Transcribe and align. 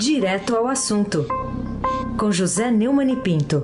Direto 0.00 0.54
ao 0.54 0.68
assunto, 0.68 1.26
com 2.16 2.30
José 2.30 2.70
Neumann 2.70 3.10
e 3.10 3.16
Pinto. 3.16 3.60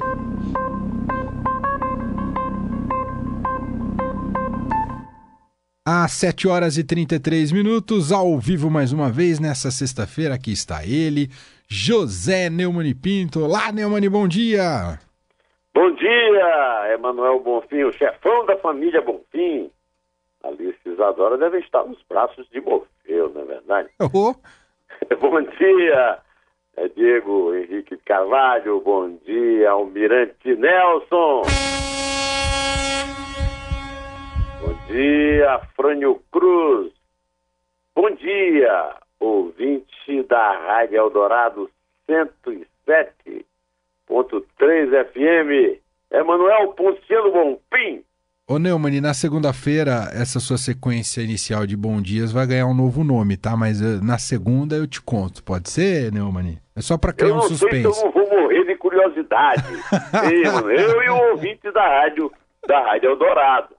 Às 5.87 6.11
7 6.15 6.49
horas 6.49 6.77
e 6.77 6.83
33 6.83 7.53
minutos, 7.53 8.11
ao 8.11 8.37
vivo 8.37 8.69
mais 8.69 8.93
uma 8.93 9.11
vez 9.11 9.39
nessa 9.39 9.71
sexta-feira, 9.71 10.35
aqui 10.35 10.51
está 10.51 10.85
ele, 10.85 11.29
José 11.69 12.51
Neumann 12.51 12.89
e 12.89 12.95
Pinto. 12.97 13.45
Olá, 13.45 13.71
Neumann, 13.71 14.11
bom 14.11 14.27
dia! 14.27 14.99
Bom 15.73 15.95
dia, 15.95 16.95
Emanuel 16.95 17.39
Bonfim, 17.39 17.85
o 17.85 17.93
chefão 17.93 18.45
da 18.45 18.57
família 18.57 19.01
Bonfim. 19.01 19.71
Alice 20.43 20.81
Isadora 20.85 21.39
deve 21.39 21.61
estar 21.61 21.85
nos 21.85 22.03
braços 22.09 22.45
de 22.51 22.61
Morfeu, 22.61 23.31
não 23.33 23.43
é 23.43 23.45
verdade? 23.45 23.91
Oh. 24.01 24.35
bom 25.21 25.41
dia, 25.41 26.19
é 26.77 26.89
Diego 26.89 27.55
Henrique 27.55 27.97
Carvalho. 27.99 28.81
Bom 28.81 29.17
dia, 29.25 29.71
Almirante 29.71 30.55
Nelson. 30.57 31.43
Bom 34.61 34.75
dia, 34.89 35.61
Frânio 35.77 36.21
Cruz. 36.33 36.93
Bom 37.95 38.11
dia, 38.11 38.97
ouvinte 39.21 40.23
da 40.29 40.53
Rádio 40.59 40.99
Eldorado 40.99 41.71
107.3 42.09 43.45
FM. 45.13 45.81
Emanuel 46.11 46.73
Ponciano 46.75 47.31
Bonfim. 47.33 48.05
Ô 48.47 48.59
Neumann, 48.59 49.01
na 49.01 49.15
segunda-feira, 49.15 50.11
essa 50.13 50.39
sua 50.39 50.59
sequência 50.59 51.23
inicial 51.23 51.67
de 51.67 51.75
bom 51.75 52.03
dias 52.03 52.31
vai 52.31 52.47
ganhar 52.47 52.67
um 52.67 52.75
novo 52.75 53.03
nome, 53.03 53.39
tá? 53.39 53.57
Mas 53.57 53.81
uh, 53.81 54.05
na 54.05 54.19
segunda 54.19 54.77
eu 54.77 54.87
te 54.87 55.01
conto. 55.01 55.43
Pode 55.43 55.71
ser, 55.71 56.13
Neumann? 56.13 56.59
É 56.77 56.83
só 56.83 56.99
para 56.99 57.15
criar 57.15 57.31
eu 57.31 57.37
um 57.37 57.43
suspense. 57.43 57.83
Sei 57.83 57.93
se 57.93 58.01
eu 58.01 58.05
não 58.05 58.13
vou 58.13 58.29
morrer 58.29 58.65
de 58.67 58.77
curiosidade. 58.77 59.65
Mano, 60.53 60.71
eu 60.71 61.03
e 61.03 61.09
o 61.09 61.31
ouvinte 61.31 61.73
da 61.73 61.89
rádio, 61.89 62.31
da 62.69 62.81
Rádio 62.85 63.13
Eldorado. 63.13 63.75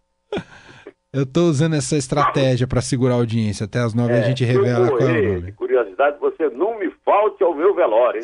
Eu 1.13 1.27
tô 1.27 1.41
usando 1.41 1.75
essa 1.75 1.95
estratégia 1.95 2.65
para 2.65 2.81
segurar 2.81 3.13
a 3.13 3.17
audiência. 3.17 3.65
Até 3.65 3.79
as 3.79 3.93
nove 3.93 4.13
É, 4.13 4.17
a 4.17 4.21
gente 4.23 4.43
revela 4.43 4.87
eu 4.87 4.97
qual 4.97 5.09
é 5.09 5.19
o 5.19 5.27
nome. 5.27 5.41
de 5.43 5.51
curiosidade, 5.51 6.17
você 6.19 6.49
não 6.49 6.79
me 6.79 6.91
falte 7.15 7.41
ao 7.45 7.55
meu 7.55 7.73
velório, 7.73 8.21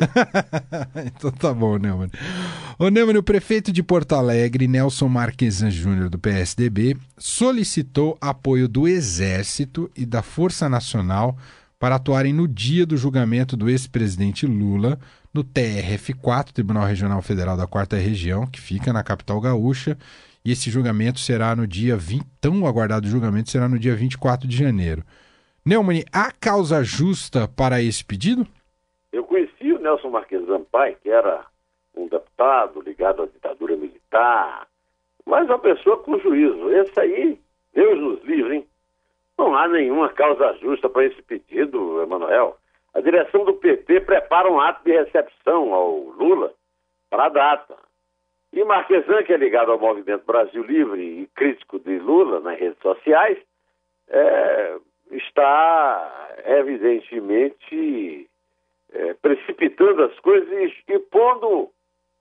então 1.06 1.30
tá 1.30 1.54
bom, 1.54 1.78
Neumann. 1.78 2.10
Ô 2.78 2.90
Neumann, 2.90 3.16
o 3.16 3.22
prefeito 3.22 3.72
de 3.72 3.82
Porto 3.82 4.14
Alegre, 4.14 4.68
Nelson 4.68 5.08
Marquesan 5.08 5.70
Júnior, 5.70 6.10
do 6.10 6.18
PSDB, 6.18 6.98
solicitou 7.16 8.18
apoio 8.20 8.68
do 8.68 8.86
Exército 8.86 9.90
e 9.96 10.04
da 10.04 10.20
Força 10.20 10.68
Nacional 10.68 11.38
para 11.78 11.94
atuarem 11.94 12.34
no 12.34 12.46
dia 12.46 12.84
do 12.84 12.94
julgamento 12.98 13.56
do 13.56 13.70
ex-presidente 13.70 14.46
Lula 14.46 14.98
no 15.32 15.42
TRF4, 15.42 16.52
Tribunal 16.52 16.84
Regional 16.84 17.22
Federal 17.22 17.56
da 17.56 17.66
Quarta 17.66 17.96
Região, 17.96 18.46
que 18.46 18.60
fica 18.60 18.92
na 18.92 19.02
capital 19.02 19.40
gaúcha, 19.40 19.96
e 20.44 20.52
esse 20.52 20.70
julgamento 20.70 21.18
será 21.18 21.56
no 21.56 21.66
dia 21.66 21.96
20, 21.96 22.26
tão 22.38 22.66
aguardado 22.66 23.08
julgamento 23.08 23.50
será 23.50 23.70
no 23.70 23.78
dia 23.78 23.96
24 23.96 24.46
de 24.46 24.54
janeiro. 24.54 25.02
Neumann, 25.64 26.02
há 26.12 26.30
causa 26.30 26.84
justa 26.84 27.48
para 27.48 27.82
esse 27.82 28.04
pedido? 28.04 28.46
Eu 29.12 29.24
conheci 29.24 29.72
o 29.72 29.78
Nelson 29.78 30.08
Marques 30.08 30.44
Zampai, 30.46 30.96
que 31.02 31.10
era 31.10 31.44
um 31.94 32.08
deputado 32.08 32.80
ligado 32.80 33.22
à 33.22 33.26
ditadura 33.26 33.76
militar, 33.76 34.66
mas 35.26 35.46
uma 35.46 35.58
pessoa 35.58 35.98
com 35.98 36.18
juízo. 36.18 36.70
Esse 36.70 36.98
aí, 36.98 37.38
Deus 37.74 37.98
nos 38.00 38.24
livre, 38.24 38.56
hein? 38.56 38.66
Não 39.38 39.54
há 39.54 39.68
nenhuma 39.68 40.08
causa 40.08 40.54
justa 40.54 40.88
para 40.88 41.04
esse 41.04 41.20
pedido, 41.22 42.02
Emanuel. 42.02 42.56
A 42.94 43.00
direção 43.00 43.44
do 43.44 43.54
PT 43.54 44.00
prepara 44.00 44.50
um 44.50 44.60
ato 44.60 44.84
de 44.84 44.92
recepção 44.92 45.72
ao 45.72 45.98
Lula 45.98 46.52
para 47.10 47.26
a 47.26 47.28
data. 47.28 47.76
E 48.52 48.62
Marquesan, 48.64 49.22
que 49.22 49.32
é 49.32 49.36
ligado 49.36 49.72
ao 49.72 49.78
Movimento 49.78 50.26
Brasil 50.26 50.62
Livre 50.62 51.02
e 51.02 51.26
crítico 51.34 51.78
de 51.78 51.98
Lula 51.98 52.40
nas 52.40 52.58
redes 52.58 52.78
sociais, 52.80 53.38
é, 54.08 54.76
está 55.10 56.28
evidentemente 56.44 58.28
é, 58.92 59.14
precipitando 59.14 60.04
as 60.04 60.18
coisas 60.20 60.72
e, 60.88 60.98
pondo 60.98 61.70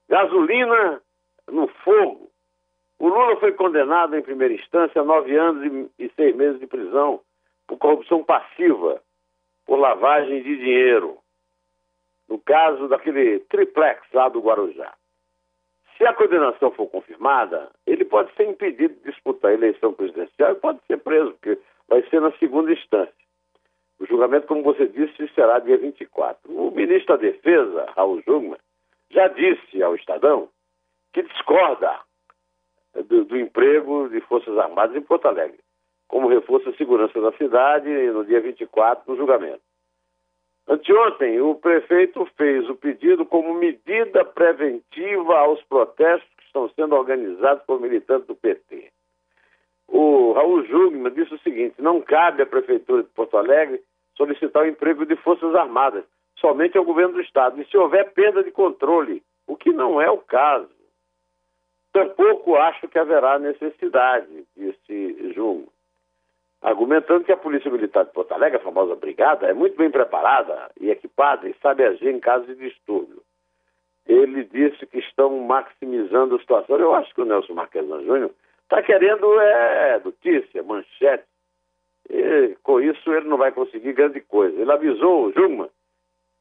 gasolina 0.09 1.01
no 1.49 1.67
fogo. 1.67 2.29
O 2.99 3.07
Lula 3.07 3.35
foi 3.37 3.51
condenado 3.53 4.15
em 4.15 4.21
primeira 4.21 4.53
instância 4.53 5.01
a 5.01 5.05
nove 5.05 5.35
anos 5.35 5.89
e 5.97 6.09
seis 6.15 6.35
meses 6.35 6.59
de 6.59 6.67
prisão 6.67 7.19
por 7.67 7.77
corrupção 7.77 8.23
passiva, 8.23 9.01
por 9.65 9.77
lavagem 9.77 10.43
de 10.43 10.57
dinheiro, 10.57 11.17
no 12.27 12.37
caso 12.39 12.87
daquele 12.87 13.39
triplex 13.41 14.01
lá 14.13 14.29
do 14.29 14.39
Guarujá. 14.41 14.93
Se 15.97 16.05
a 16.05 16.13
condenação 16.13 16.71
for 16.71 16.87
confirmada, 16.87 17.69
ele 17.85 18.03
pode 18.05 18.33
ser 18.35 18.47
impedido 18.49 18.93
de 18.95 19.11
disputar 19.11 19.51
a 19.51 19.53
eleição 19.53 19.93
presidencial 19.93 20.51
e 20.51 20.55
pode 20.55 20.79
ser 20.87 20.97
preso, 20.97 21.31
porque 21.33 21.59
vai 21.87 22.01
ser 22.09 22.21
na 22.21 22.31
segunda 22.33 22.71
instância. 22.71 23.20
O 24.01 24.05
julgamento, 24.07 24.47
como 24.47 24.63
você 24.63 24.87
disse, 24.87 25.27
será 25.35 25.59
dia 25.59 25.77
24. 25.77 26.51
O 26.51 26.71
ministro 26.71 27.15
da 27.15 27.21
Defesa, 27.21 27.85
Raul 27.95 28.19
Jungmann, 28.25 28.57
já 29.11 29.27
disse 29.27 29.83
ao 29.83 29.95
Estadão 29.95 30.49
que 31.13 31.21
discorda 31.21 31.99
do, 32.95 33.25
do 33.25 33.37
emprego 33.37 34.09
de 34.09 34.19
Forças 34.21 34.57
Armadas 34.57 34.95
em 34.95 35.01
Porto 35.01 35.27
Alegre, 35.27 35.59
como 36.07 36.27
reforço 36.27 36.69
à 36.69 36.73
segurança 36.73 37.21
da 37.21 37.31
cidade 37.33 37.89
no 38.09 38.25
dia 38.25 38.41
24, 38.41 39.03
no 39.07 39.15
julgamento. 39.15 39.61
Anteontem, 40.67 41.39
o 41.39 41.53
prefeito 41.53 42.25
fez 42.35 42.67
o 42.69 42.75
pedido 42.75 43.23
como 43.23 43.53
medida 43.53 44.25
preventiva 44.25 45.37
aos 45.37 45.61
protestos 45.65 46.27
que 46.37 46.45
estão 46.45 46.67
sendo 46.69 46.95
organizados 46.95 47.63
por 47.65 47.79
militantes 47.79 48.25
do 48.25 48.35
PT. 48.35 48.91
O 49.87 50.31
Raul 50.31 50.65
Jungmann 50.65 51.13
disse 51.13 51.35
o 51.35 51.39
seguinte: 51.39 51.75
não 51.77 52.01
cabe 52.01 52.41
à 52.41 52.47
Prefeitura 52.47 53.03
de 53.03 53.09
Porto 53.09 53.37
Alegre 53.37 53.83
solicitar 54.21 54.63
o 54.63 54.67
emprego 54.67 55.05
de 55.05 55.15
Forças 55.17 55.55
Armadas, 55.55 56.03
somente 56.35 56.77
ao 56.77 56.85
governo 56.85 57.13
do 57.13 57.21
Estado, 57.21 57.59
e 57.61 57.65
se 57.65 57.77
houver 57.77 58.11
perda 58.13 58.43
de 58.43 58.51
controle, 58.51 59.23
o 59.47 59.55
que 59.55 59.71
não 59.71 60.01
é 60.01 60.09
o 60.09 60.17
caso. 60.17 60.69
Tampouco 61.91 62.55
acho 62.55 62.87
que 62.87 62.99
haverá 62.99 63.37
necessidade, 63.39 64.45
disse 64.55 65.33
Jungmann 65.33 65.67
argumentando 66.61 67.23
que 67.23 67.31
a 67.31 67.37
Polícia 67.37 67.71
Militar 67.71 68.05
de 68.05 68.11
Porto 68.11 68.31
Alegre, 68.33 68.57
a 68.57 68.63
famosa 68.63 68.95
brigada, 68.95 69.47
é 69.47 69.53
muito 69.53 69.75
bem 69.75 69.89
preparada 69.89 70.69
e 70.79 70.91
equipada 70.91 71.49
e 71.49 71.55
sabe 71.61 71.83
agir 71.83 72.09
em 72.09 72.19
caso 72.19 72.45
de 72.45 72.55
distúrbio. 72.55 73.23
Ele 74.05 74.43
disse 74.43 74.85
que 74.85 74.99
estão 74.99 75.39
maximizando 75.39 76.35
a 76.35 76.39
situação. 76.39 76.77
Eu 76.77 76.93
acho 76.93 77.13
que 77.13 77.21
o 77.21 77.25
Nelson 77.25 77.53
Marquesan 77.53 78.03
Júnior 78.03 78.31
está 78.63 78.81
querendo 78.83 79.39
é, 79.39 80.01
notícia, 80.03 80.61
manchete. 80.63 81.25
E, 82.11 82.57
com 82.61 82.81
isso 82.81 83.11
ele 83.13 83.27
não 83.27 83.37
vai 83.37 83.51
conseguir 83.51 83.93
grande 83.93 84.19
coisa. 84.21 84.59
Ele 84.59 84.71
avisou 84.71 85.27
o 85.27 85.31
Jungmann 85.31 85.69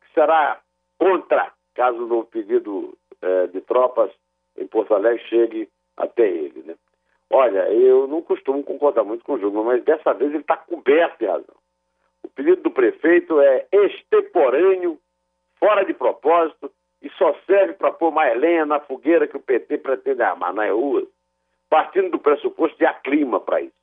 que 0.00 0.12
será 0.12 0.60
contra 0.98 1.52
caso 1.74 2.12
o 2.12 2.24
pedido 2.24 2.96
é, 3.22 3.46
de 3.46 3.60
tropas 3.60 4.10
em 4.56 4.66
Porto 4.66 4.94
Alegre 4.94 5.22
chegue 5.28 5.68
até 5.96 6.28
ele. 6.28 6.62
Né? 6.62 6.74
Olha, 7.30 7.70
eu 7.72 8.08
não 8.08 8.20
costumo 8.20 8.62
concordar 8.64 9.04
muito 9.04 9.24
com 9.24 9.34
o 9.34 9.38
Jungmann, 9.38 9.64
mas 9.64 9.84
dessa 9.84 10.12
vez 10.12 10.30
ele 10.30 10.42
está 10.42 10.56
coberto 10.56 11.18
de 11.20 11.26
razão. 11.26 11.54
O 12.22 12.28
pedido 12.28 12.62
do 12.62 12.70
prefeito 12.70 13.40
é 13.40 13.66
extemporâneo, 13.72 14.98
fora 15.58 15.84
de 15.84 15.94
propósito 15.94 16.70
e 17.00 17.08
só 17.10 17.34
serve 17.46 17.74
para 17.74 17.92
pôr 17.92 18.10
mais 18.10 18.38
lenha 18.38 18.66
na 18.66 18.80
fogueira 18.80 19.26
que 19.26 19.36
o 19.36 19.40
PT 19.40 19.78
pretende 19.78 20.22
armar 20.22 20.52
nas 20.52 20.70
ruas, 20.70 21.06
partindo 21.68 22.10
do 22.10 22.18
pressuposto 22.18 22.76
de 22.76 22.84
há 22.84 22.92
clima 22.92 23.40
para 23.40 23.60
isso. 23.62 23.79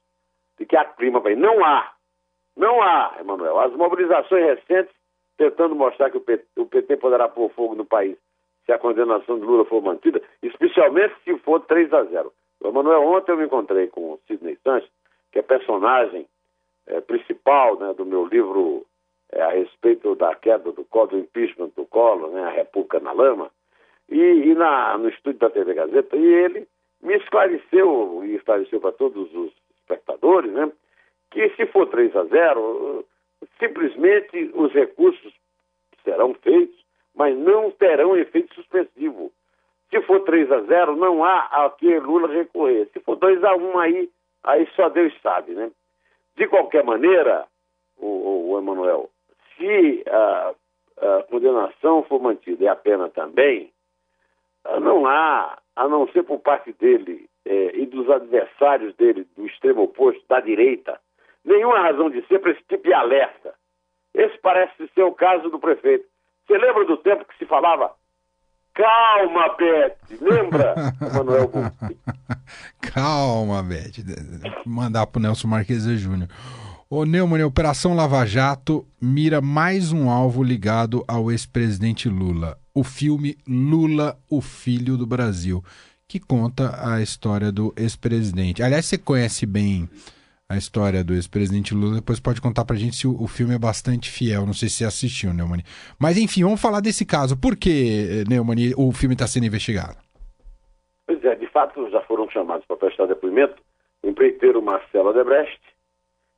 De 0.58 0.66
que 0.66 0.76
há 0.76 0.86
clima 0.86 1.22
para. 1.22 1.36
Não 1.36 1.64
há. 1.64 1.94
Não 2.56 2.82
há, 2.82 3.18
Emanuel. 3.20 3.60
As 3.60 3.74
mobilizações 3.74 4.44
recentes 4.44 4.96
tentando 5.38 5.76
mostrar 5.76 6.10
que 6.10 6.18
o 6.18 6.22
PT, 6.22 6.46
o 6.58 6.66
PT 6.66 6.98
poderá 6.98 7.30
pôr 7.30 7.50
fogo 7.52 7.76
no 7.76 7.86
país 7.86 8.18
se 8.66 8.74
a 8.74 8.80
condenação 8.80 9.40
de 9.40 9.46
Lula 9.46 9.64
for 9.64 9.82
mantida, 9.82 10.22
especialmente 10.44 11.16
se 11.24 11.38
for 11.40 11.62
3 11.62 11.94
a 11.94 12.04
0. 12.04 12.34
Emanuel, 12.64 13.04
ontem 13.04 13.32
eu 13.32 13.38
me 13.38 13.46
encontrei 13.46 13.88
com 13.88 14.14
o 14.14 14.20
Sidney 14.28 14.58
Sanches, 14.64 14.90
que 15.32 15.40
é 15.40 15.42
personagem 15.42 16.28
é, 16.88 17.00
principal 17.00 17.80
né, 17.80 17.94
do 17.94 18.06
meu 18.06 18.26
livro 18.26 18.86
é, 19.32 19.42
a 19.42 19.52
respeito 19.52 20.16
da 20.16 20.36
queda 20.36 20.72
do 20.72 20.84
Collor, 20.84 21.10
do 21.10 21.20
impeachment 21.20 21.70
do 21.78 21.86
Collor, 21.86 22.30
né, 22.32 22.44
a 22.44 22.50
República 22.50 23.00
na 23.00 23.14
Lama, 23.14 23.50
e, 24.10 24.20
e 24.20 24.54
na, 24.54 24.98
no 24.98 25.08
estúdio 25.10 25.40
da 25.40 25.50
TV 25.50 25.74
Gazeta, 25.74 26.18
e 26.18 26.26
ele 26.26 26.68
me 27.02 27.16
esclareceu, 27.16 28.22
e 28.26 28.36
esclareceu 28.36 28.82
para 28.82 28.92
todos 28.92 29.34
os 29.34 29.54
espectadores, 30.28 30.52
né, 30.52 30.72
que 31.32 31.50
se 31.56 31.66
for 31.68 31.88
3 31.88 32.16
a 32.16 32.24
0, 32.26 33.06
simplesmente 33.60 34.52
os 34.54 34.72
recursos 34.74 35.34
serão 36.04 36.34
feitos, 36.36 36.78
mas 37.16 37.38
não 37.38 37.72
terão 37.72 38.16
efeito 38.16 38.54
suspensivo. 38.54 39.32
Se 39.90 40.02
for 40.02 40.22
3 40.22 40.52
a 40.52 40.62
0, 40.62 40.96
não 40.96 41.24
há 41.24 41.66
a 41.66 41.70
que 41.70 42.00
Lula 42.00 42.28
recorrer. 42.28 42.90
Se 42.94 43.00
for 43.00 43.16
2 43.16 43.44
a 43.44 43.56
1 43.56 43.80
aí, 43.80 44.10
aí 44.44 44.68
só 44.76 44.90
Deus 44.90 45.14
sabe, 45.22 45.54
né? 45.54 45.72
De 46.36 46.48
qualquer 46.48 46.84
maneira, 46.84 47.46
o, 47.98 48.52
o 48.52 48.58
Emanuel, 48.60 49.10
se 49.56 50.04
uh, 50.08 50.56
a 51.00 51.24
condenação 51.24 52.04
for 52.04 52.22
mantida 52.22 52.64
e 52.64 52.68
a 52.68 52.76
pena 52.76 53.10
também, 53.10 53.72
não 54.82 55.08
há, 55.08 55.58
a 55.76 55.88
não 55.88 56.08
ser 56.10 56.24
por 56.24 56.40
parte 56.40 56.74
dele 56.74 57.28
é, 57.48 57.78
e 57.78 57.86
dos 57.86 58.10
adversários 58.10 58.96
dele, 58.96 59.26
do 59.36 59.46
extremo 59.46 59.84
oposto, 59.84 60.22
da 60.28 60.40
direita, 60.40 61.00
nenhuma 61.44 61.80
razão 61.80 62.10
de 62.10 62.26
ser 62.28 62.40
para 62.40 62.52
esse 62.52 62.64
tipo 62.68 62.84
de 62.84 62.94
alerta. 62.94 63.54
Esse 64.14 64.38
parece 64.40 64.74
ser 64.94 65.04
o 65.04 65.14
caso 65.14 65.50
do 65.50 65.60
prefeito. 65.60 66.06
Você 66.46 66.58
lembra 66.58 66.86
do 66.86 66.98
tempo 66.98 67.26
que 67.26 67.38
se 67.38 67.46
falava 67.46 67.92
Calma, 68.74 69.56
Beth. 69.58 69.98
Lembra, 70.22 70.76
Manuel 71.14 71.50
Calma, 72.80 73.64
Beth. 73.64 74.04
Mandar 74.66 75.08
pro 75.08 75.20
Nelson 75.20 75.48
Marquesa 75.48 75.96
Júnior. 75.96 76.30
Ô 76.90 77.04
Neumann, 77.04 77.42
a 77.42 77.48
Operação 77.48 77.96
Lava 77.96 78.24
Jato 78.26 78.88
mira 79.02 79.42
mais 79.42 79.92
um 79.92 80.10
alvo 80.10 80.44
ligado 80.44 81.04
ao 81.08 81.32
ex-presidente 81.32 82.08
Lula. 82.08 82.58
O 82.74 82.84
filme 82.84 83.36
Lula, 83.48 84.16
o 84.30 84.42
Filho 84.42 84.96
do 84.96 85.08
Brasil, 85.08 85.64
que 86.08 86.20
conta 86.20 86.72
a 86.90 87.02
história 87.02 87.52
do 87.52 87.74
ex-presidente. 87.76 88.64
Aliás, 88.64 88.86
você 88.86 88.98
conhece 88.98 89.46
bem 89.46 89.90
a 90.50 90.56
história 90.56 91.04
do 91.04 91.14
ex-presidente 91.14 91.74
Lula, 91.74 91.96
depois 91.96 92.22
pode 92.22 92.40
contar 92.40 92.64
pra 92.64 92.78
gente 92.78 92.96
se 92.96 93.06
o, 93.06 93.22
o, 93.22 93.28
filme 93.28 93.54
é 93.54 93.60
bastante 93.60 94.10
fiel. 94.10 94.46
Não 94.46 94.54
sei 94.54 94.70
se 94.70 94.76
você 94.76 94.86
assistiu, 94.86 95.34
Neumann. 95.34 95.62
Mas 96.00 96.18
enfim, 96.18 96.44
vamos 96.44 96.62
falar 96.62 96.80
desse 96.80 97.06
caso. 97.06 97.36
Por 97.36 97.58
que, 97.58 98.24
Neumann, 98.30 98.74
o 98.78 98.94
filme 98.94 99.14
está 99.14 99.28
sendo 99.28 99.46
investigado? 99.46 99.98
Pois 101.06 101.24
é, 101.26 101.36
de 101.36 101.48
fato 101.48 101.90
já 101.90 102.02
foram 102.04 102.30
chamados 102.30 102.66
para 102.66 102.78
prestar 102.78 103.08
depoimento 103.08 103.62
o 104.02 104.08
empreiteiro 104.08 104.62
Marcelo 104.62 105.10
Odebrecht 105.10 105.60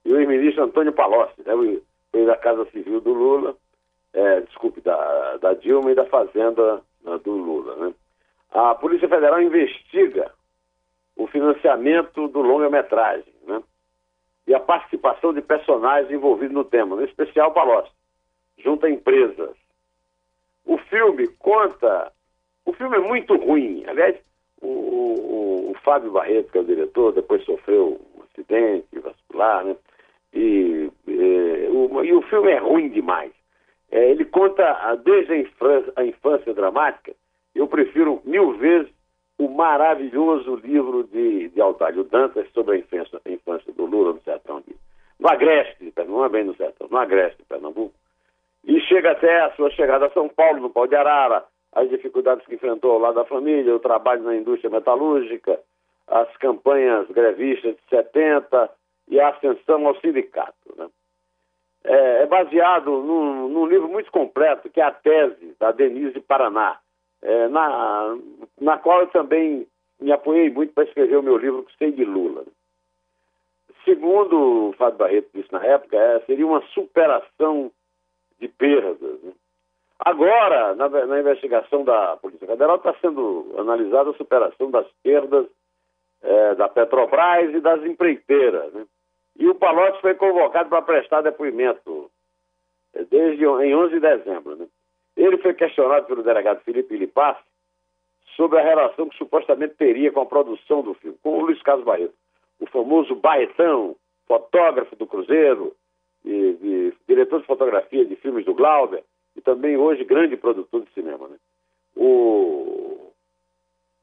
e 0.05 0.11
o 0.11 0.19
ex-ministro 0.19 0.63
Antônio 0.63 0.93
Palocci, 0.93 1.41
né, 1.45 1.53
o 1.53 2.25
da 2.25 2.35
Casa 2.37 2.65
Civil 2.71 3.01
do 3.01 3.13
Lula, 3.13 3.55
é, 4.13 4.41
desculpe, 4.41 4.81
da, 4.81 5.37
da 5.37 5.53
Dilma 5.53 5.91
e 5.91 5.95
da 5.95 6.05
Fazenda 6.05 6.81
né, 7.03 7.19
do 7.23 7.31
Lula. 7.31 7.75
Né? 7.75 7.93
A 8.51 8.75
Polícia 8.75 9.07
Federal 9.07 9.41
investiga 9.41 10.31
o 11.15 11.27
financiamento 11.27 12.27
do 12.27 12.41
longa-metragem. 12.41 13.33
Né? 13.45 13.61
e 14.49 14.53
a 14.55 14.59
participação 14.59 15.31
de 15.31 15.43
personagens 15.43 16.11
envolvidos 16.11 16.55
no 16.55 16.63
tema, 16.63 16.95
no 16.95 17.03
especial 17.03 17.53
Palocci, 17.53 17.91
junto 18.57 18.87
a 18.87 18.89
empresas. 18.89 19.55
O 20.65 20.75
filme 20.79 21.27
conta. 21.37 22.11
O 22.65 22.73
filme 22.73 22.97
é 22.97 22.99
muito 22.99 23.35
ruim. 23.35 23.85
Aliás, 23.85 24.17
o, 24.59 24.67
o, 24.67 25.71
o 25.71 25.75
Fábio 25.83 26.11
Barreto, 26.11 26.51
que 26.51 26.57
é 26.57 26.61
o 26.61 26.65
diretor, 26.65 27.13
depois 27.13 27.45
sofreu 27.45 28.01
um 28.15 28.23
acidente 28.23 28.87
vascular, 28.99 29.63
né? 29.63 29.75
E, 30.33 30.89
e, 31.05 31.67
o, 31.69 32.03
e 32.03 32.11
o 32.11 32.21
filme 32.23 32.51
é 32.51 32.57
ruim 32.57 32.89
demais. 32.89 33.31
É, 33.91 34.09
ele 34.09 34.25
conta 34.25 34.95
desde 34.95 35.31
a 35.31 35.37
infância, 35.37 35.93
a 35.95 36.03
infância 36.03 36.53
dramática. 36.55 37.13
Eu 37.59 37.67
prefiro 37.67 38.21
mil 38.23 38.53
vezes 38.53 38.89
o 39.37 39.49
maravilhoso 39.49 40.55
livro 40.55 41.03
de, 41.03 41.49
de 41.49 41.59
Altálio 41.59 42.05
Dantas 42.05 42.49
sobre 42.53 42.77
a 42.77 42.79
infância, 42.79 43.19
a 43.25 43.29
infância 43.29 43.73
do 43.73 43.85
Lula 43.85 44.13
no 44.13 44.21
sertão 44.21 44.61
de, 44.61 44.73
no 45.19 45.27
Agreste 45.27 45.93
não 46.07 46.23
é 46.23 46.29
bem 46.29 46.45
no 46.45 46.55
sertão, 46.55 46.87
no 46.89 46.97
Agreste 46.97 47.43
Pernambuco, 47.49 47.93
e 48.63 48.79
chega 48.79 49.11
até 49.11 49.41
a 49.41 49.51
sua 49.57 49.69
chegada 49.71 50.05
a 50.05 50.11
São 50.11 50.29
Paulo, 50.29 50.61
no 50.61 50.69
Pau 50.69 50.87
de 50.87 50.95
Arara, 50.95 51.43
as 51.73 51.89
dificuldades 51.89 52.45
que 52.45 52.55
enfrentou 52.55 52.93
ao 52.93 52.99
lado 52.99 53.15
da 53.15 53.25
família, 53.25 53.75
o 53.75 53.79
trabalho 53.79 54.23
na 54.23 54.37
indústria 54.37 54.69
metalúrgica, 54.69 55.59
as 56.07 56.33
campanhas 56.37 57.09
grevistas 57.09 57.75
de 57.75 57.81
70 57.89 58.69
e 59.09 59.19
a 59.19 59.31
ascensão 59.31 59.85
ao 59.85 59.99
sindicato. 59.99 60.53
Né? 60.77 60.87
É, 61.83 62.23
é, 62.23 62.25
baseado 62.25 62.89
num, 62.89 63.49
num 63.49 63.65
livro 63.65 63.89
muito 63.89 64.09
completo, 64.11 64.69
que 64.69 64.79
é 64.79 64.83
a 64.85 64.91
tese 64.91 65.57
da 65.59 65.73
Denise 65.73 66.21
Paraná, 66.21 66.79
é, 67.21 67.47
na, 67.47 68.17
na 68.59 68.77
qual 68.77 69.01
eu 69.01 69.07
também 69.07 69.67
me 69.99 70.11
apoiei 70.11 70.49
muito 70.49 70.73
para 70.73 70.85
escrever 70.85 71.17
o 71.17 71.23
meu 71.23 71.37
livro 71.37 71.65
Sei 71.77 71.91
de 71.91 72.05
Lula. 72.05 72.45
Segundo 73.83 74.69
o 74.69 74.73
Fábio 74.73 74.97
Barreto 74.97 75.29
disse 75.33 75.51
na 75.51 75.63
época, 75.65 75.97
é, 75.97 76.19
seria 76.21 76.45
uma 76.45 76.61
superação 76.73 77.71
de 78.39 78.47
perdas. 78.47 79.21
Né? 79.23 79.31
Agora, 79.99 80.75
na, 80.75 80.87
na, 80.87 81.19
investigação 81.19 81.83
da 81.83 82.15
Polícia 82.17 82.47
Federal, 82.47 82.77
está 82.77 82.93
sendo 83.01 83.53
analisada 83.57 84.11
a 84.11 84.13
superação 84.13 84.71
das 84.71 84.87
perdas 85.03 85.45
é, 86.21 86.55
da 86.55 86.69
Petrobras 86.69 87.53
e 87.53 87.59
das 87.59 87.83
empreiteiras. 87.83 88.73
Né? 88.73 88.85
E 89.37 89.47
o 89.47 89.55
Palote 89.55 89.99
foi 90.01 90.15
convocado 90.15 90.69
para 90.69 90.81
prestar 90.81 91.21
depoimento 91.21 92.09
é, 92.93 93.03
desde 93.03 93.43
em 93.43 93.75
11 93.75 93.93
de 93.93 93.99
dezembro. 93.99 94.55
Né? 94.55 94.67
Ele 95.19 95.37
foi 95.37 95.53
questionado 95.53 96.05
pelo 96.05 96.23
delegado 96.23 96.63
Felipe 96.63 96.95
Lipaz 96.95 97.37
sobre 98.37 98.57
a 98.57 98.63
relação 98.63 99.09
que 99.09 99.17
supostamente 99.17 99.75
teria 99.75 100.13
com 100.13 100.21
a 100.21 100.25
produção 100.25 100.81
do 100.81 100.93
filme, 100.93 101.17
com 101.21 101.37
o 101.37 101.41
Luiz 101.41 101.61
Carlos 101.61 101.83
Barreto, 101.83 102.13
o 102.57 102.65
famoso 102.65 103.13
Barretão, 103.15 103.97
fotógrafo 104.25 104.95
do 104.95 105.05
Cruzeiro, 105.05 105.75
e, 106.23 106.31
e, 106.31 106.93
diretor 107.05 107.41
de 107.41 107.47
fotografia 107.47 108.05
de 108.05 108.15
filmes 108.15 108.45
do 108.45 108.53
Glauber, 108.53 109.03
e 109.35 109.41
também 109.41 109.75
hoje 109.75 110.05
grande 110.05 110.37
produtor 110.37 110.83
de 110.83 110.93
cinema. 110.93 111.27
Né? 111.27 111.35
O, 111.97 113.11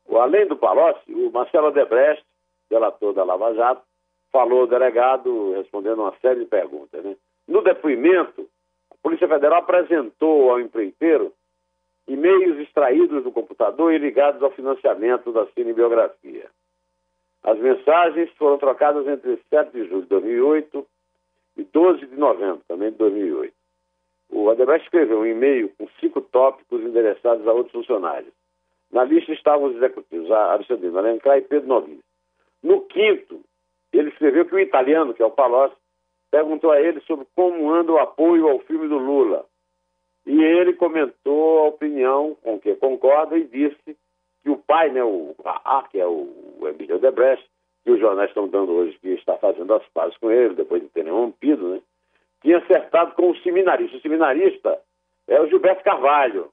o, 0.07 0.19
além 0.19 0.47
do 0.47 0.57
Palocci, 0.57 1.15
o 1.15 1.31
Marcelo 1.31 1.71
Debrecht, 1.71 2.23
delator 2.69 3.15
da 3.15 3.25
Lava 3.25 3.55
Jato, 3.55 3.83
falou 4.31 4.61
ao 4.61 4.67
delegado 4.67 5.53
respondendo 5.53 6.01
uma 6.01 6.15
série 6.21 6.41
de 6.41 6.47
perguntas. 6.47 7.03
Né? 7.03 7.17
No 7.49 7.63
depoimento, 7.63 8.47
Polícia 9.07 9.29
Federal 9.29 9.61
apresentou 9.61 10.51
ao 10.51 10.59
empreiteiro 10.59 11.33
e-mails 12.09 12.59
extraídos 12.59 13.23
do 13.23 13.31
computador 13.31 13.95
e 13.95 13.99
ligados 13.99 14.43
ao 14.43 14.51
financiamento 14.51 15.31
da 15.31 15.47
cinebiografia. 15.55 16.51
As 17.45 17.57
mensagens 17.57 18.29
foram 18.33 18.59
trocadas 18.59 19.07
entre 19.07 19.41
7 19.49 19.71
de 19.71 19.89
julho 19.89 20.03
de 20.03 20.09
2008 20.09 20.85
e 21.57 21.63
12 21.63 22.05
de 22.05 22.17
novembro, 22.17 22.63
também 22.67 22.91
de 22.91 22.97
2008. 22.97 23.55
O 24.29 24.51
Adebrecht 24.51 24.87
escreveu 24.87 25.21
um 25.21 25.27
e-mail 25.27 25.73
com 25.79 25.87
cinco 26.01 26.21
tópicos 26.21 26.83
endereçados 26.83 27.47
a 27.47 27.53
outros 27.53 27.75
funcionários. 27.75 28.33
Na 28.91 29.05
lista 29.05 29.33
estavam 29.33 29.69
os 29.69 29.77
executivos, 29.77 30.29
Alexandrino 30.33 30.99
Alencar 30.99 31.39
e 31.39 31.43
Pedro 31.43 31.69
Novinho. 31.69 32.03
No 32.61 32.81
quinto, 32.81 33.41
ele 33.93 34.09
escreveu 34.09 34.47
que 34.47 34.55
o 34.57 34.59
italiano, 34.59 35.15
que 35.15 35.23
é 35.23 35.27
o 35.27 35.31
Palocci, 35.31 35.77
perguntou 36.37 36.71
a 36.71 36.79
ele 36.79 37.01
sobre 37.01 37.27
como 37.35 37.73
anda 37.73 37.93
o 37.93 37.99
apoio 37.99 38.47
ao 38.47 38.59
filme 38.61 38.87
do 38.89 38.99
Lula. 38.99 39.47
E 40.27 40.45
ele 40.45 40.75
comentou 40.75 41.61
a 41.61 41.69
opinião 41.69 42.37
com 42.43 42.61
que 42.61 42.75
concorda 42.75 43.39
e 43.39 43.45
disse 43.45 43.97
que 44.43 44.51
o 44.51 44.59
pai, 44.59 44.91
né, 44.91 45.03
o 45.03 45.35
A, 45.45 45.83
que 45.91 45.99
é 45.99 46.07
o, 46.07 46.29
Emílio 46.63 46.99
Debrecht, 46.99 47.43
que 47.83 47.91
os 47.91 47.99
jornais 47.99 48.29
estão 48.29 48.49
dando 48.49 48.73
hoje 48.73 48.99
que 49.01 49.09
está 49.15 49.39
fazendo 49.39 49.73
as 49.73 49.87
pazes 49.89 50.19
com 50.19 50.31
ele, 50.31 50.55
depois 50.55 50.83
de 50.83 50.89
terem 50.89 51.11
rompido, 51.11 51.71
né, 51.71 51.81
tinha 52.43 52.59
acertado 52.59 53.15
com 53.15 53.31
o 53.31 53.37
seminarista. 53.39 53.97
O 53.97 54.01
seminarista 54.01 54.79
é 55.27 55.41
o 55.41 55.47
Gilberto 55.49 55.83
Carvalho, 55.83 56.51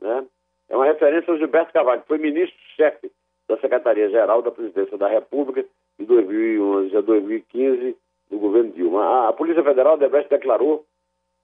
né? 0.00 0.24
É 0.68 0.76
uma 0.76 0.86
referência 0.86 1.32
ao 1.32 1.38
Gilberto 1.38 1.72
Carvalho, 1.72 2.02
que 2.02 2.08
foi 2.08 2.18
ministro-chefe 2.18 3.10
da 3.48 3.58
Secretaria-Geral 3.58 4.42
da 4.42 4.52
Presidência 4.52 4.96
da 4.96 5.08
República 5.08 5.64
de 5.98 6.06
2011 6.06 6.96
a 6.96 7.00
2015 7.00 7.96
do 8.32 8.38
governo 8.38 8.72
Dilma. 8.72 9.28
A, 9.28 9.32
Polícia 9.34 9.62
Federal, 9.62 9.94
Odebrecht 9.94 10.30
declarou 10.30 10.84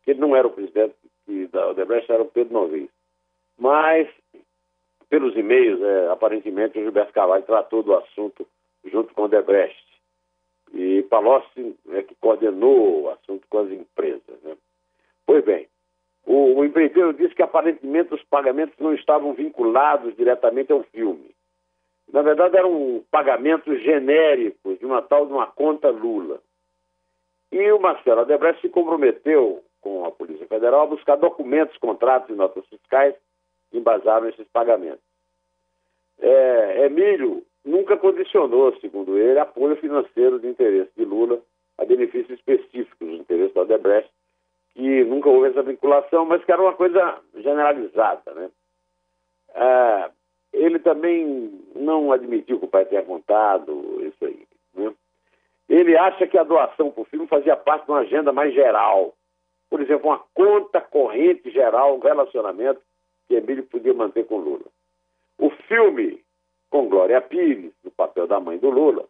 que 0.02 0.12
ele 0.12 0.20
não 0.20 0.34
era 0.34 0.46
o 0.46 0.50
presidente, 0.50 0.94
que 1.26 1.46
da 1.48 1.68
Odebrecht 1.68 2.10
era 2.10 2.22
o 2.22 2.26
Pedro 2.26 2.54
Novis. 2.54 2.88
Mas, 3.58 4.08
pelos 5.10 5.36
e-mails, 5.36 5.80
é, 5.82 6.08
aparentemente 6.08 6.78
o 6.78 6.82
Gilberto 6.82 7.12
Carvalho 7.12 7.44
tratou 7.44 7.82
do 7.82 7.94
assunto 7.94 8.46
junto 8.84 9.12
com 9.12 9.22
o 9.22 9.24
Odebrecht. 9.26 9.86
E 10.72 11.02
Palocci 11.02 11.76
é 11.90 12.02
que 12.02 12.14
coordenou 12.16 13.02
o 13.02 13.10
assunto 13.10 13.46
com 13.48 13.58
as 13.58 13.70
empresas. 13.70 14.42
Né? 14.42 14.56
Pois 15.26 15.44
bem, 15.44 15.68
o, 16.26 16.60
o 16.60 16.64
empreiteiro 16.64 17.12
disse 17.12 17.34
que 17.34 17.42
aparentemente 17.42 18.14
os 18.14 18.22
pagamentos 18.24 18.78
não 18.78 18.94
estavam 18.94 19.34
vinculados 19.34 20.16
diretamente 20.16 20.72
ao 20.72 20.82
filme. 20.84 21.34
Na 22.10 22.22
verdade, 22.22 22.56
eram 22.56 23.04
pagamentos 23.10 23.82
genéricos 23.82 24.78
de 24.78 24.86
uma 24.86 25.02
tal 25.02 25.26
de 25.26 25.32
uma 25.32 25.46
conta 25.46 25.90
Lula. 25.90 26.40
E 27.50 27.72
o 27.72 27.80
Marcelo 27.80 28.20
Adebrecht 28.20 28.60
se 28.60 28.68
comprometeu 28.68 29.62
com 29.80 30.04
a 30.04 30.10
Polícia 30.10 30.46
Federal 30.46 30.82
a 30.82 30.86
buscar 30.86 31.16
documentos, 31.16 31.76
contratos 31.78 32.28
e 32.28 32.32
notas 32.32 32.66
fiscais 32.66 33.14
que 33.70 33.78
embasaram 33.78 34.28
esses 34.28 34.46
pagamentos. 34.48 35.02
É, 36.20 36.86
Emílio 36.86 37.44
nunca 37.64 37.96
condicionou, 37.96 38.74
segundo 38.80 39.16
ele, 39.16 39.38
apoio 39.38 39.76
financeiro 39.76 40.38
de 40.38 40.48
interesse 40.48 40.90
de 40.96 41.04
Lula 41.04 41.40
a 41.78 41.84
benefícios 41.84 42.38
específicos 42.38 43.08
do 43.08 43.14
interesse 43.14 43.54
da 43.54 43.62
Odebrecht, 43.62 44.10
que 44.74 45.04
nunca 45.04 45.28
houve 45.28 45.48
essa 45.48 45.62
vinculação, 45.62 46.24
mas 46.24 46.44
que 46.44 46.50
era 46.50 46.60
uma 46.60 46.74
coisa 46.74 47.18
generalizada. 47.36 48.34
Né? 48.34 48.50
É, 49.54 50.10
ele 50.52 50.78
também 50.78 51.60
não 51.74 52.12
admitiu 52.12 52.58
que 52.58 52.64
o 52.64 52.68
pai 52.68 52.84
tenha 52.84 53.02
contado 53.02 54.02
isso 54.04 54.24
aí. 54.24 54.46
Né? 54.74 54.92
Ele 55.68 55.96
acha 55.96 56.26
que 56.26 56.38
a 56.38 56.44
doação 56.44 56.90
para 56.90 57.02
o 57.02 57.06
filme 57.06 57.17
fazia 57.28 57.56
parte 57.56 57.84
de 57.86 57.92
uma 57.92 58.00
agenda 58.00 58.32
mais 58.32 58.52
geral 58.52 59.14
por 59.70 59.80
exemplo, 59.80 60.08
uma 60.08 60.24
conta 60.34 60.80
corrente 60.80 61.50
geral, 61.50 61.96
um 61.96 62.00
relacionamento 62.00 62.80
que 63.26 63.34
Emílio 63.34 63.64
podia 63.64 63.92
manter 63.92 64.26
com 64.26 64.38
Lula. 64.38 64.64
O 65.38 65.50
filme 65.50 66.22
com 66.70 66.88
Glória 66.88 67.20
Pires, 67.20 67.72
no 67.84 67.90
papel 67.90 68.26
da 68.26 68.40
mãe 68.40 68.58
do 68.58 68.70
Lula, 68.70 69.06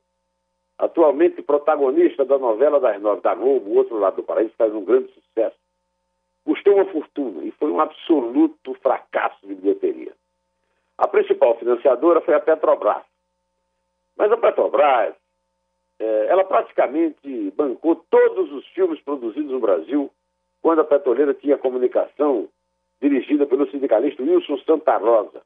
atualmente 0.77 1.43
protagonista 1.43 2.25
da 2.25 2.39
novela 2.39 2.81
das 2.81 3.01
nove 3.01 3.21
da 3.21 3.35
Globo, 3.35 3.71
O 3.71 3.77
Outro 3.77 3.99
Lado 3.99 4.17
do 4.17 4.23
Paraíso, 4.23 4.55
faz 4.57 4.75
um 4.75 4.85
grande 4.85 5.13
sucesso. 5.13 5.57
Custou 6.45 6.75
uma 6.75 6.87
fortuna 6.87 7.45
e 7.45 7.51
foi 7.53 7.71
um 7.71 7.81
absoluto 7.81 8.75
fracasso 8.75 9.47
de 9.47 9.55
bilheteria. 9.55 10.13
A 10.97 11.07
principal 11.07 11.57
financiadora 11.57 12.21
foi 12.21 12.35
a 12.35 12.41
Petrobras. 12.41 13.05
Mas 14.17 14.33
a 14.33 14.37
Petrobras, 14.37 15.15
ela 16.01 16.45
praticamente 16.45 17.51
bancou 17.57 17.97
todos 18.11 18.53
os 18.53 18.67
filmes 18.69 19.01
produzidos 19.01 19.51
no 19.51 19.61
Brasil 19.61 20.11
quando 20.63 20.81
a 20.81 20.85
petroleira 20.85 21.35
tinha 21.35 21.59
comunicação 21.59 22.49
dirigida 23.01 23.47
pelo 23.47 23.71
sindicalista 23.71 24.23
Wilson 24.23 24.59
Santa 24.59 24.97
Rosa, 24.97 25.43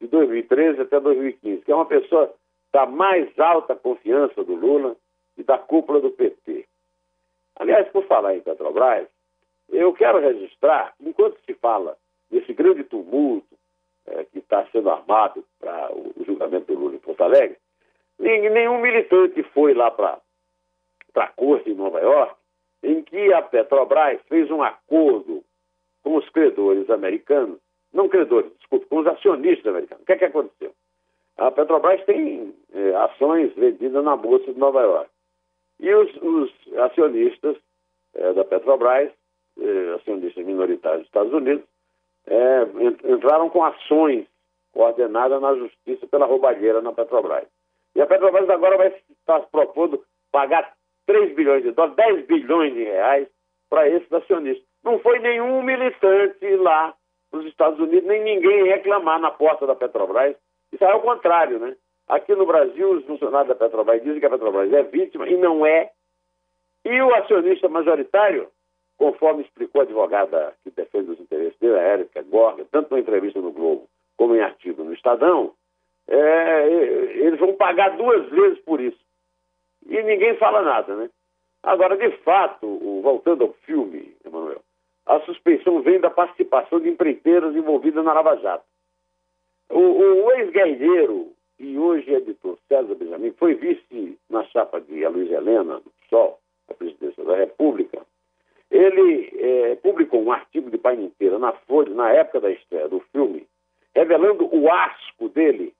de 0.00 0.06
2013 0.08 0.82
até 0.82 1.00
2015, 1.00 1.62
que 1.62 1.72
é 1.72 1.74
uma 1.74 1.86
pessoa 1.86 2.32
da 2.72 2.86
mais 2.86 3.38
alta 3.38 3.74
confiança 3.74 4.42
do 4.44 4.54
Lula 4.54 4.96
e 5.36 5.42
da 5.42 5.58
cúpula 5.58 6.00
do 6.00 6.10
PT. 6.10 6.66
Aliás, 7.56 7.88
por 7.88 8.04
falar 8.04 8.36
em 8.36 8.40
Petrobras, 8.40 9.08
eu 9.70 9.92
quero 9.92 10.18
registrar, 10.18 10.94
enquanto 11.00 11.38
se 11.44 11.54
fala 11.54 11.96
desse 12.30 12.52
grande 12.52 12.84
tumulto 12.84 13.56
é, 14.06 14.24
que 14.24 14.38
está 14.38 14.66
sendo 14.66 14.90
armado 14.90 15.44
para 15.58 15.90
o, 15.92 16.12
julgamento 16.24 16.66
do 16.66 16.78
Lula 16.78 16.96
em 16.96 16.98
Porto 16.98 17.22
Alegre, 17.22 17.56
nenhum 18.18 18.80
militante 18.80 19.42
foi 19.54 19.74
lá 19.74 19.90
para 19.90 20.20
a 21.16 21.28
corte 21.28 21.70
em 21.70 21.74
Nova 21.74 22.00
York, 22.00 22.34
em 22.82 23.02
que 23.02 23.32
a 23.32 23.42
Petrobras 23.42 24.20
fez 24.28 24.50
um 24.50 24.62
acordo 24.62 25.42
com 26.02 26.16
os 26.16 26.28
credores 26.30 26.88
americanos, 26.90 27.58
não 27.92 28.08
credores, 28.08 28.52
desculpe, 28.58 28.86
com 28.86 28.98
os 28.98 29.06
acionistas 29.06 29.66
americanos. 29.66 30.02
O 30.02 30.06
que 30.06 30.12
é 30.12 30.16
que 30.18 30.24
aconteceu? 30.26 30.72
A 31.36 31.50
Petrobras 31.50 32.02
tem 32.04 32.54
é, 32.72 32.94
ações 32.94 33.52
vendidas 33.54 34.04
na 34.04 34.16
Bolsa 34.16 34.52
de 34.52 34.58
Nova 34.58 34.82
York. 34.82 35.10
E 35.80 35.92
os, 35.92 36.16
os 36.22 36.78
acionistas 36.78 37.56
é, 38.14 38.32
da 38.32 38.44
Petrobras, 38.44 39.10
é, 39.60 39.94
acionistas 39.94 40.44
minoritários 40.44 41.00
dos 41.00 41.08
Estados 41.08 41.32
Unidos, 41.32 41.64
é, 42.26 42.62
entraram 43.12 43.50
com 43.50 43.62
ações 43.62 44.26
coordenadas 44.72 45.40
na 45.40 45.54
justiça 45.54 46.06
pela 46.06 46.26
roubalheira 46.26 46.80
na 46.80 46.92
Petrobras. 46.92 47.46
E 47.96 48.02
a 48.02 48.06
Petrobras 48.06 48.48
agora 48.50 48.76
vai 48.76 48.94
estar 49.10 49.40
propondo 49.50 50.04
pagar 50.30 50.74
3 51.06 51.34
bilhões 51.34 51.62
de 51.62 51.72
dólares, 51.72 51.96
10 51.96 52.26
bilhões 52.26 52.74
de 52.74 52.84
reais 52.84 53.26
para 53.70 53.88
esses 53.88 54.12
acionistas. 54.12 54.64
Não 54.84 54.98
foi 54.98 55.18
nenhum 55.18 55.62
militante 55.62 56.56
lá 56.56 56.94
nos 57.32 57.46
Estados 57.46 57.80
Unidos, 57.80 58.04
nem 58.04 58.22
ninguém 58.22 58.64
reclamar 58.64 59.18
na 59.18 59.30
porta 59.30 59.66
da 59.66 59.74
Petrobras. 59.74 60.36
Isso 60.72 60.84
é 60.84 60.94
o 60.94 61.00
contrário, 61.00 61.58
né? 61.58 61.74
Aqui 62.06 62.34
no 62.34 62.46
Brasil, 62.46 62.92
os 62.92 63.04
funcionários 63.06 63.48
da 63.48 63.54
Petrobras 63.54 64.02
dizem 64.02 64.20
que 64.20 64.26
a 64.26 64.30
Petrobras 64.30 64.72
é 64.72 64.82
vítima 64.82 65.26
e 65.28 65.36
não 65.36 65.64
é. 65.64 65.90
E 66.84 67.00
o 67.00 67.14
acionista 67.14 67.68
majoritário 67.68 68.48
conforme 68.98 69.42
explicou 69.42 69.80
a 69.80 69.84
advogada 69.84 70.54
que 70.62 70.70
defende 70.70 71.10
os 71.10 71.20
interesses 71.20 71.58
dele, 71.58 71.78
a 71.78 71.82
Érica 71.82 72.22
Gorga, 72.22 72.66
tanto 72.70 72.94
na 72.94 73.00
entrevista 73.00 73.40
no 73.40 73.52
Globo 73.52 73.88
como 74.16 74.34
em 74.34 74.40
artigo 74.40 74.82
no 74.82 74.92
Estadão, 74.94 75.52
é, 76.08 76.68
eles 77.18 77.38
vão 77.38 77.54
pagar 77.54 77.96
duas 77.96 78.28
vezes 78.28 78.58
por 78.60 78.80
isso. 78.80 78.98
E 79.88 80.02
ninguém 80.02 80.36
fala 80.36 80.62
nada, 80.62 80.94
né? 80.96 81.10
Agora, 81.62 81.96
de 81.96 82.10
fato, 82.18 83.00
voltando 83.02 83.44
ao 83.44 83.52
filme, 83.64 84.14
Emanuel, 84.24 84.60
a 85.06 85.20
suspeição 85.20 85.80
vem 85.82 86.00
da 86.00 86.10
participação 86.10 86.80
de 86.80 86.88
empreiteiras 86.88 87.54
envolvidas 87.54 88.04
na 88.04 88.12
Lava 88.12 88.36
Jato. 88.36 88.64
O, 89.70 89.80
o 89.80 90.32
ex-guerrilheiro 90.32 91.32
e 91.58 91.78
hoje 91.78 92.12
editor 92.12 92.58
César 92.68 92.94
Benjamin 92.94 93.32
foi 93.32 93.54
vice 93.54 94.18
na 94.28 94.44
chapa 94.44 94.80
de 94.80 95.06
Luiz 95.08 95.30
Helena, 95.30 95.80
do 95.80 95.90
PSOL, 95.90 96.38
a 96.68 96.74
presidência 96.74 97.24
da 97.24 97.36
República, 97.36 98.04
ele 98.70 99.30
é, 99.38 99.74
publicou 99.76 100.22
um 100.22 100.32
artigo 100.32 100.70
de 100.70 100.78
página 100.78 101.06
inteira 101.06 101.38
na 101.38 101.52
Folha, 101.52 101.94
na 101.94 102.10
época 102.10 102.40
da 102.40 102.50
estreia 102.50 102.88
do 102.88 103.00
filme, 103.12 103.46
revelando 103.94 104.48
o 104.52 104.70
asco 104.70 105.28
dele 105.28 105.72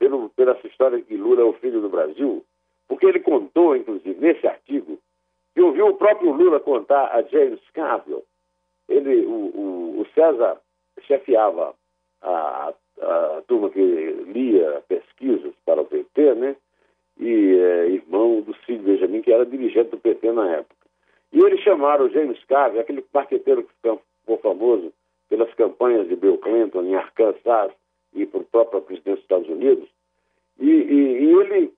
pelo, 0.00 0.30
pela 0.30 0.52
essa 0.52 0.66
história 0.66 1.00
que 1.02 1.14
Lula 1.14 1.42
é 1.42 1.44
o 1.44 1.52
filho 1.52 1.80
do 1.82 1.90
Brasil, 1.90 2.42
porque 2.88 3.06
ele 3.06 3.20
contou, 3.20 3.76
inclusive, 3.76 4.18
nesse 4.18 4.46
artigo, 4.46 4.98
que 5.54 5.60
ouviu 5.60 5.88
o 5.88 5.94
próprio 5.94 6.32
Lula 6.32 6.58
contar 6.58 7.14
a 7.14 7.22
James 7.22 7.60
Carville. 7.74 8.24
Ele, 8.88 9.26
o, 9.26 9.30
o, 9.30 10.00
o 10.00 10.06
César 10.14 10.58
chefiava 11.02 11.74
a, 12.22 12.72
a, 13.00 13.42
turma 13.46 13.68
que 13.70 13.80
lia 13.80 14.82
pesquisas 14.88 15.52
para 15.64 15.82
o 15.82 15.84
PT, 15.84 16.34
né? 16.34 16.56
E 17.18 17.58
é, 17.58 17.86
irmão 17.90 18.40
do 18.40 18.56
Cid 18.64 18.82
Benjamin, 18.82 19.20
que 19.20 19.32
era 19.32 19.44
dirigente 19.44 19.90
do 19.90 19.98
PT 19.98 20.32
na 20.32 20.50
época. 20.56 20.74
E 21.32 21.38
eles 21.38 21.60
chamaram 21.60 22.06
o 22.06 22.10
James 22.10 22.42
Carvey, 22.44 22.80
aquele 22.80 23.04
marqueteiro 23.12 23.62
que 23.62 23.72
ficou 23.74 24.38
famoso 24.38 24.92
pelas 25.28 25.52
campanhas 25.54 26.08
de 26.08 26.16
Bill 26.16 26.38
Clinton 26.38 26.82
em 26.84 26.94
Arkansas 26.94 27.72
e 28.14 28.26
por 28.26 28.44
própria 28.44 28.80
presidência 28.80 29.16
dos 29.16 29.22
Estados 29.22 29.48
Unidos, 29.48 29.88
e, 30.58 30.68
e, 30.68 31.24
e 31.24 31.40
ele 31.40 31.72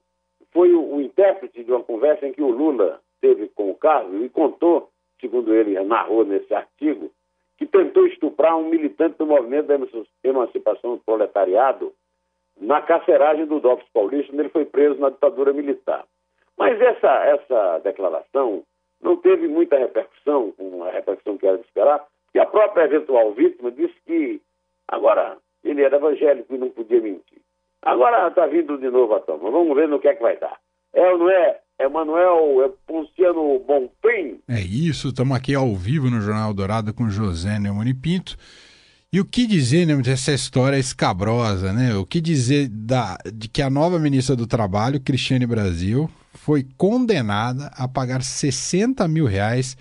foi 0.53 0.73
o, 0.73 0.97
o, 0.97 1.01
intérprete 1.01 1.63
de 1.63 1.71
uma 1.71 1.83
conversa 1.83 2.27
em 2.27 2.33
que 2.33 2.43
o 2.43 2.51
Lula 2.51 3.01
teve 3.21 3.49
com 3.49 3.71
o 3.71 3.75
Carlos 3.75 4.25
e 4.25 4.29
contou, 4.29 4.91
segundo 5.21 5.55
ele 5.55 5.79
narrou 5.85 6.25
nesse 6.25 6.53
artigo, 6.53 7.11
que 7.57 7.67
tentou 7.67 8.07
estuprar 8.07 8.57
um 8.57 8.69
militante 8.69 9.17
do 9.19 9.27
movimento 9.27 9.67
da 9.67 9.79
emancipação 10.25 10.97
do 10.97 11.05
proletariado 11.05 11.93
na 12.61 12.83
carceragem 12.83 13.47
do 13.47 13.61
Dopes 13.61 13.89
Paulista, 13.93 14.33
onde 14.33 14.43
ele 14.43 14.49
foi 14.49 14.65
preso 14.65 15.01
na 15.01 15.11
ditadura 15.11 15.53
militar. 15.53 16.05
Mas 16.59 16.81
essa, 16.81 17.25
essa 17.25 17.79
declaração 17.79 18.63
não 19.01 19.17
teve 19.17 19.49
muita 19.49 19.79
repercussão, 19.79 20.53
uma 20.59 20.91
repercussão 20.91 21.39
que 21.39 21.47
era 21.47 21.59
de 21.59 21.65
esperar, 21.65 22.05
e 22.35 22.39
a 22.39 22.47
própria 22.47 22.85
eventual 22.85 23.33
vítima 23.33 23.71
disse 23.71 23.95
que 24.07 24.41
agora 24.89 25.37
ele 25.65 25.83
era 25.83 25.97
evangélico 25.97 26.55
e 26.55 26.59
não 26.59 26.71
podia 26.71 27.01
mentir. 27.01 27.41
Agora 27.83 28.29
está 28.29 28.47
vindo 28.47 28.79
de 28.79 28.91
novo 28.91 29.15
a 29.15 29.21
toma. 29.21 29.51
Vamos 29.51 29.75
ver 29.75 29.89
no 29.89 30.01
que 30.01 30.09
é 30.09 30.15
que 30.15 30.23
vai 30.23 30.39
dar. 30.39 30.59
É 30.95 31.09
ou 31.11 31.19
não 31.19 31.31
é? 31.31 31.59
Emanuel 31.81 32.65
é 32.65 32.71
Ponciano 32.87 33.59
Bonfim. 33.61 34.41
É 34.49 34.61
isso, 34.61 35.09
estamos 35.09 35.37
aqui 35.37 35.55
ao 35.55 35.75
vivo 35.75 36.09
no 36.09 36.21
Jornal 36.21 36.55
Dourado 36.55 36.95
com 36.95 37.09
José 37.09 37.59
Neumani 37.59 37.95
Pinto. 37.95 38.37
E 39.13 39.21
o 39.21 39.25
que 39.25 39.47
dizer 39.47 39.87
né, 39.87 39.95
dessa 39.97 40.33
história 40.33 40.79
escabrosa, 40.79 41.73
né? 41.73 41.95
O 41.97 42.07
que 42.07 42.21
dizer 42.21 42.69
da, 42.71 43.19
de 43.33 43.49
que 43.49 43.61
a 43.61 43.69
nova 43.69 43.99
ministra 43.99 44.35
do 44.35 44.47
Trabalho, 44.47 45.01
Cristiane 45.01 45.45
Brasil, 45.45 46.09
foi 46.33 46.67
condenada 46.79 47.71
a 47.77 47.87
pagar 47.87 48.23
60 48.23 49.07
mil 49.09 49.27
reais 49.27 49.77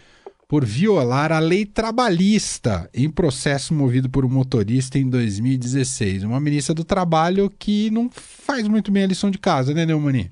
por 0.51 0.65
violar 0.65 1.31
a 1.31 1.39
lei 1.39 1.65
trabalhista 1.65 2.89
em 2.93 3.09
processo 3.09 3.73
movido 3.73 4.09
por 4.11 4.25
um 4.25 4.29
motorista 4.29 4.97
em 4.97 5.09
2016. 5.09 6.25
Uma 6.25 6.41
ministra 6.41 6.75
do 6.75 6.83
Trabalho 6.83 7.49
que 7.49 7.89
não 7.89 8.09
faz 8.11 8.67
muito 8.67 8.91
bem 8.91 9.05
a 9.05 9.07
lição 9.07 9.31
de 9.31 9.39
casa, 9.39 9.73
né, 9.73 9.85
Neumani? 9.85 10.29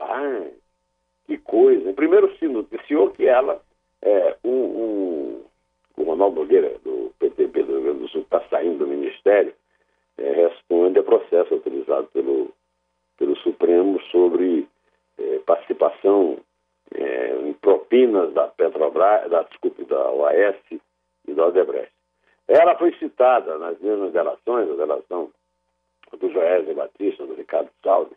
Rapaz, 0.00 0.50
que 1.24 1.38
coisa. 1.38 1.92
Primeiro 1.92 2.36
se 2.36 2.48
noticiou 2.48 3.10
que 3.10 3.28
ela, 3.28 3.62
é, 4.02 4.36
um, 4.42 4.50
um, 4.50 5.40
o 5.96 6.04
Manuel 6.04 6.32
Nogueira, 6.32 6.74
do 6.82 7.12
PTB 7.20 7.62
do 7.62 7.72
Rio 7.74 7.82
Grande 7.82 7.98
do 8.00 8.08
Sul, 8.08 8.22
está 8.22 8.42
saindo 8.50 8.78
do 8.78 8.88
Ministério, 8.88 9.54
é, 10.18 10.48
responde 10.48 10.98
a 10.98 11.04
processo 11.04 11.54
autorizado 11.54 12.08
pelo, 12.08 12.50
pelo 13.16 13.36
Supremo 13.36 14.00
sobre 14.10 14.66
é, 15.16 15.38
participação 15.46 16.38
é, 16.92 17.36
em 17.92 18.10
propinas 18.10 18.32
da 18.32 18.48
Petrobras, 18.48 19.30
da, 19.30 19.42
desculpe, 19.42 19.84
da 19.84 20.10
OAS 20.10 20.56
e 20.70 21.34
da 21.34 21.46
Odebrecht. 21.46 21.92
Ela 22.48 22.76
foi 22.76 22.92
citada 22.98 23.58
nas 23.58 23.78
mesmas 23.80 24.12
relações, 24.12 24.70
a 24.70 24.76
relação 24.76 25.30
do 26.18 26.30
Joésio 26.30 26.74
Batista, 26.74 27.26
do 27.26 27.34
Ricardo 27.34 27.70
Salve, 27.82 28.14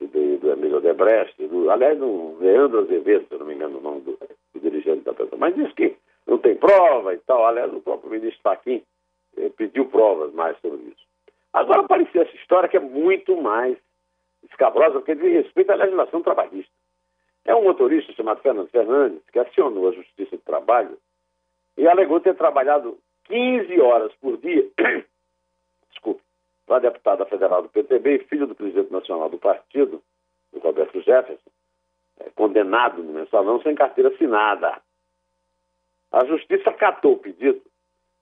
do, 0.00 0.38
do 0.38 0.50
Emílio 0.50 0.78
Odebrecht, 0.78 1.46
do, 1.46 1.70
aliás, 1.70 1.98
do 1.98 2.38
Leandro 2.38 2.80
Azevedo, 2.80 3.26
se 3.28 3.34
eu 3.34 3.38
não 3.40 3.46
me 3.46 3.54
engano 3.54 3.78
o 3.78 3.82
nome 3.82 4.00
do, 4.00 4.18
do 4.54 4.60
dirigente 4.60 5.02
da 5.02 5.12
Petrobras, 5.12 5.40
mas 5.40 5.54
diz 5.54 5.72
que 5.74 5.96
não 6.26 6.38
tem 6.38 6.56
prova 6.56 7.14
e 7.14 7.18
tal. 7.18 7.46
Aliás, 7.46 7.72
o 7.72 7.80
próprio 7.80 8.10
ministro 8.10 8.40
Fachin 8.42 8.82
eh, 9.36 9.50
pediu 9.56 9.86
provas 9.86 10.32
mais 10.32 10.58
sobre 10.60 10.78
isso. 10.78 11.06
Agora 11.52 11.80
apareceu 11.80 12.22
essa 12.22 12.36
história 12.36 12.68
que 12.68 12.76
é 12.76 12.80
muito 12.80 13.36
mais 13.40 13.76
escabrosa, 14.50 14.94
porque 14.94 15.14
diz 15.14 15.44
respeito 15.44 15.70
à 15.70 15.76
legislação 15.76 16.22
trabalhista. 16.22 16.72
É 17.46 17.54
um 17.54 17.62
motorista 17.62 18.12
chamado 18.12 18.42
Fernando 18.42 18.68
Fernandes 18.68 19.22
que 19.32 19.38
acionou 19.38 19.88
a 19.88 19.92
Justiça 19.92 20.36
do 20.36 20.42
Trabalho 20.42 20.98
e 21.76 21.86
alegou 21.86 22.18
ter 22.18 22.34
trabalhado 22.34 22.98
15 23.24 23.80
horas 23.80 24.12
por 24.16 24.36
dia, 24.38 24.68
desculpe, 25.90 26.22
para 26.66 26.76
a 26.76 26.80
deputada 26.80 27.24
federal 27.26 27.62
do 27.62 27.68
PTB 27.68 28.16
e 28.16 28.24
filho 28.24 28.48
do 28.48 28.54
presidente 28.56 28.92
nacional 28.92 29.28
do 29.28 29.38
partido, 29.38 30.02
o 30.52 30.58
Roberto 30.58 31.00
Jefferson, 31.00 31.50
é, 32.18 32.30
condenado 32.30 33.00
no 33.00 33.12
mensalão 33.12 33.62
sem 33.62 33.76
carteira 33.76 34.10
assinada. 34.10 34.80
A 36.10 36.24
justiça 36.24 36.70
acatou 36.70 37.12
o 37.12 37.18
pedido. 37.18 37.62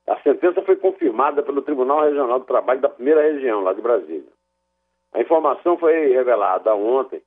A 0.05 0.19
sentença 0.21 0.61
foi 0.61 0.75
confirmada 0.75 1.41
pelo 1.41 1.63
Tribunal 1.63 2.03
Regional 2.03 2.39
do 2.39 2.45
Trabalho 2.45 2.81
da 2.81 2.89
primeira 2.89 3.23
região, 3.23 3.61
lá 3.61 3.73
de 3.73 3.81
Brasília. 3.81 4.31
A 5.13 5.21
informação 5.21 5.77
foi 5.77 6.09
revelada 6.09 6.75
ontem 6.75 7.23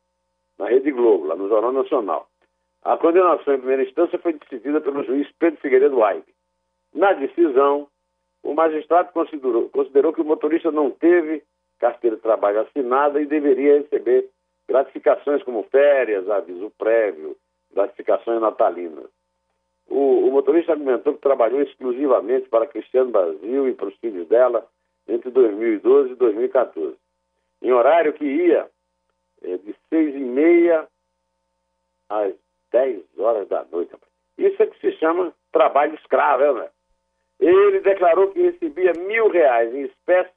na 0.59 0.69
Rede 0.69 0.91
Globo, 0.91 1.27
lá 1.27 1.37
no 1.37 1.49
Jornal 1.49 1.73
Nacional. 1.73 2.29
A 2.83 2.97
condenação 2.97 3.55
em 3.55 3.59
primeira 3.59 3.83
instância 3.83 4.19
foi 4.19 4.33
decidida 4.33 4.81
pelo 4.81 5.05
juiz 5.05 5.29
Pedro 5.39 5.61
Figueiredo 5.61 6.03
Aibe. 6.03 6.33
Na 6.95 7.13
decisão, 7.13 7.89
o 8.43 8.55
magistrado 8.55 9.13
considerou, 9.13 9.69
considerou 9.69 10.13
que 10.13 10.21
o 10.21 10.25
motorista 10.25 10.71
não 10.71 10.91
teve 10.91 11.43
carteira 11.79 12.17
de 12.17 12.23
trabalho 12.23 12.61
assinada 12.61 13.21
e 13.21 13.27
deveria 13.27 13.79
receber 13.79 14.29
gratificações 14.69 15.43
como 15.43 15.63
férias, 15.65 16.29
aviso 16.29 16.71
prévio, 16.79 17.37
gratificações 17.73 18.41
natalinas. 18.41 19.07
O, 19.89 20.29
o, 20.29 20.31
motorista 20.31 20.73
argumentou 20.73 21.15
que 21.15 21.21
trabalhou 21.21 21.63
exclusivamente 21.63 22.49
para 22.49 22.67
Cristiano 22.67 23.11
Brasil 23.11 23.69
e 23.69 23.75
para 23.75 23.89
os 23.89 23.97
filhos 23.97 24.29
dela 24.29 24.67
entre 25.09 25.31
2012 25.31 26.13
e 26.13 26.17
2014, 26.17 26.97
em 27.63 27.73
horário 27.73 28.13
que 28.13 28.25
ia 28.25 28.69
de 29.43 29.75
seis 29.89 30.15
e 30.15 30.19
meia 30.19 30.89
às 32.09 32.35
dez 32.71 33.03
horas 33.19 33.49
da 33.49 33.65
noite. 33.65 33.95
Isso 34.37 34.63
é 34.63 34.67
que 34.67 34.81
se 34.81 34.93
chama 34.99 35.33
trabalho 35.53 35.95
escravo, 35.95 36.55
né? 36.55 36.69
Ele 37.41 37.81
declarou 37.81 38.31
que 38.31 38.41
recebia 38.41 38.93
mil 38.95 39.29
reais 39.29 39.73
em 39.75 39.83
espécie 39.83 40.33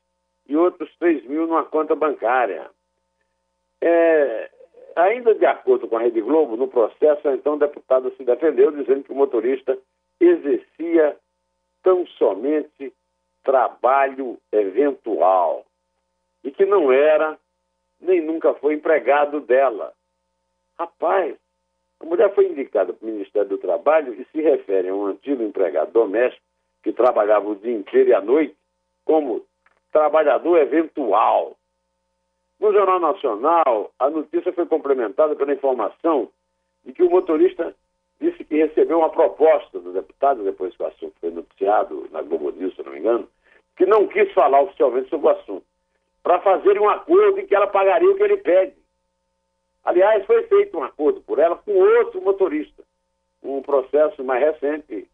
e 0.47 0.55
outros 0.55 0.89
três 0.97 1.23
mil 1.25 1.47
numa 1.47 1.65
conta 1.65 1.95
bancária. 1.95 2.69
É, 3.81 4.51
ainda 4.95 5.33
de 5.33 5.45
acordo 5.45 5.87
com 5.87 5.97
a 5.97 6.01
Rede 6.01 6.21
Globo, 6.21 6.55
no 6.55 6.67
processo, 6.67 7.27
então 7.29 7.55
o 7.55 7.59
deputado 7.59 8.13
se 8.15 8.23
defendeu, 8.23 8.71
dizendo 8.71 9.03
que 9.03 9.11
o 9.11 9.15
motorista 9.15 9.77
exercia 10.19 11.17
tão 11.81 12.05
somente 12.05 12.93
trabalho 13.43 14.37
eventual 14.51 15.65
e 16.43 16.51
que 16.51 16.65
não 16.65 16.91
era 16.91 17.39
nem 18.01 18.21
nunca 18.21 18.53
foi 18.55 18.73
empregado 18.73 19.39
dela. 19.41 19.93
Rapaz, 20.77 21.35
a 21.99 22.05
mulher 22.05 22.33
foi 22.33 22.47
indicada 22.47 22.91
para 22.93 23.07
o 23.07 23.11
Ministério 23.11 23.49
do 23.49 23.57
Trabalho 23.57 24.13
e 24.13 24.25
se 24.31 24.41
refere 24.41 24.89
a 24.89 24.95
um 24.95 25.05
antigo 25.05 25.43
empregado 25.43 25.91
doméstico 25.91 26.43
que 26.83 26.91
trabalhava 26.91 27.47
o 27.47 27.55
dia 27.55 27.73
inteiro 27.73 28.09
e 28.09 28.13
à 28.13 28.21
noite 28.21 28.55
como 29.05 29.45
trabalhador 29.91 30.57
eventual. 30.57 31.55
No 32.59 32.71
Jornal 32.73 32.99
Nacional, 32.99 33.91
a 33.99 34.09
notícia 34.09 34.51
foi 34.53 34.65
complementada 34.65 35.35
pela 35.35 35.53
informação 35.53 36.29
de 36.83 36.93
que 36.93 37.03
o 37.03 37.09
motorista 37.09 37.75
disse 38.19 38.43
que 38.43 38.55
recebeu 38.55 38.99
uma 38.99 39.09
proposta 39.09 39.79
do 39.79 39.91
deputado, 39.93 40.43
depois 40.43 40.75
que 40.75 40.83
o 40.83 40.87
assunto 40.87 41.13
foi 41.19 41.31
noticiado 41.31 42.07
na 42.11 42.21
Globo 42.21 42.51
News, 42.51 42.75
se 42.75 42.83
não 42.83 42.91
me 42.91 42.99
engano, 42.99 43.27
que 43.75 43.85
não 43.85 44.07
quis 44.07 44.31
falar 44.33 44.61
oficialmente 44.61 45.09
sobre 45.09 45.27
o 45.27 45.29
assunto, 45.31 45.65
para 46.23 46.39
fazer 46.39 46.79
um 46.79 46.89
acordo 46.89 47.39
em 47.39 47.45
que 47.45 47.55
ela 47.55 47.67
pagaria 47.67 48.09
o 48.09 48.15
que 48.15 48.23
ele 48.23 48.37
pede. 48.37 48.73
Aliás, 49.83 50.25
foi 50.25 50.43
feito 50.43 50.77
um 50.77 50.83
acordo 50.83 51.21
por 51.21 51.39
ela 51.39 51.55
com 51.55 51.71
outro 51.73 52.21
motorista, 52.21 52.83
um 53.41 53.61
processo 53.61 54.23
mais 54.23 54.43
recente 54.43 55.07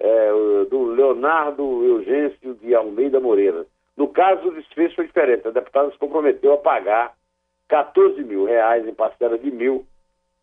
é, 0.00 0.30
do 0.68 0.84
Leonardo 0.84 1.84
Eugêncio 1.84 2.54
de 2.54 2.74
Almeida 2.74 3.20
Moreira. 3.20 3.66
No 3.96 4.08
caso, 4.08 4.48
o 4.48 4.54
desfecho 4.54 4.96
foi 4.96 5.06
diferente. 5.06 5.46
A 5.46 5.50
deputada 5.50 5.90
se 5.90 5.98
comprometeu 5.98 6.54
a 6.54 6.58
pagar 6.58 7.14
14 7.68 8.22
mil 8.24 8.44
reais 8.44 8.86
em 8.86 8.94
parcela 8.94 9.38
de 9.38 9.50
mil 9.50 9.86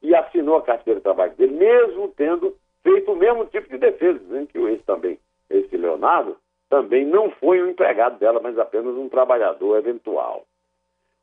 e 0.02 0.14
assinou 0.14 0.58
a 0.58 0.62
carteira 0.62 1.00
de 1.00 1.04
trabalho 1.04 1.34
dele, 1.36 1.54
mesmo 1.54 2.10
tendo 2.10 2.56
feito 2.84 3.12
o 3.12 3.16
mesmo 3.16 3.46
tipo 3.46 3.68
de 3.70 3.78
defesa, 3.78 4.20
dizendo 4.20 4.48
que 4.48 4.60
esse 4.60 4.84
também, 4.84 5.20
esse 5.50 5.76
Leonardo, 5.76 6.38
também 6.76 7.06
não 7.06 7.32
foi 7.32 7.64
um 7.64 7.70
empregado 7.70 8.20
dela, 8.20 8.42
mas 8.42 8.60
apenas 8.60 8.96
um 8.96 9.08
trabalhador 9.08 9.78
eventual. 9.78 10.46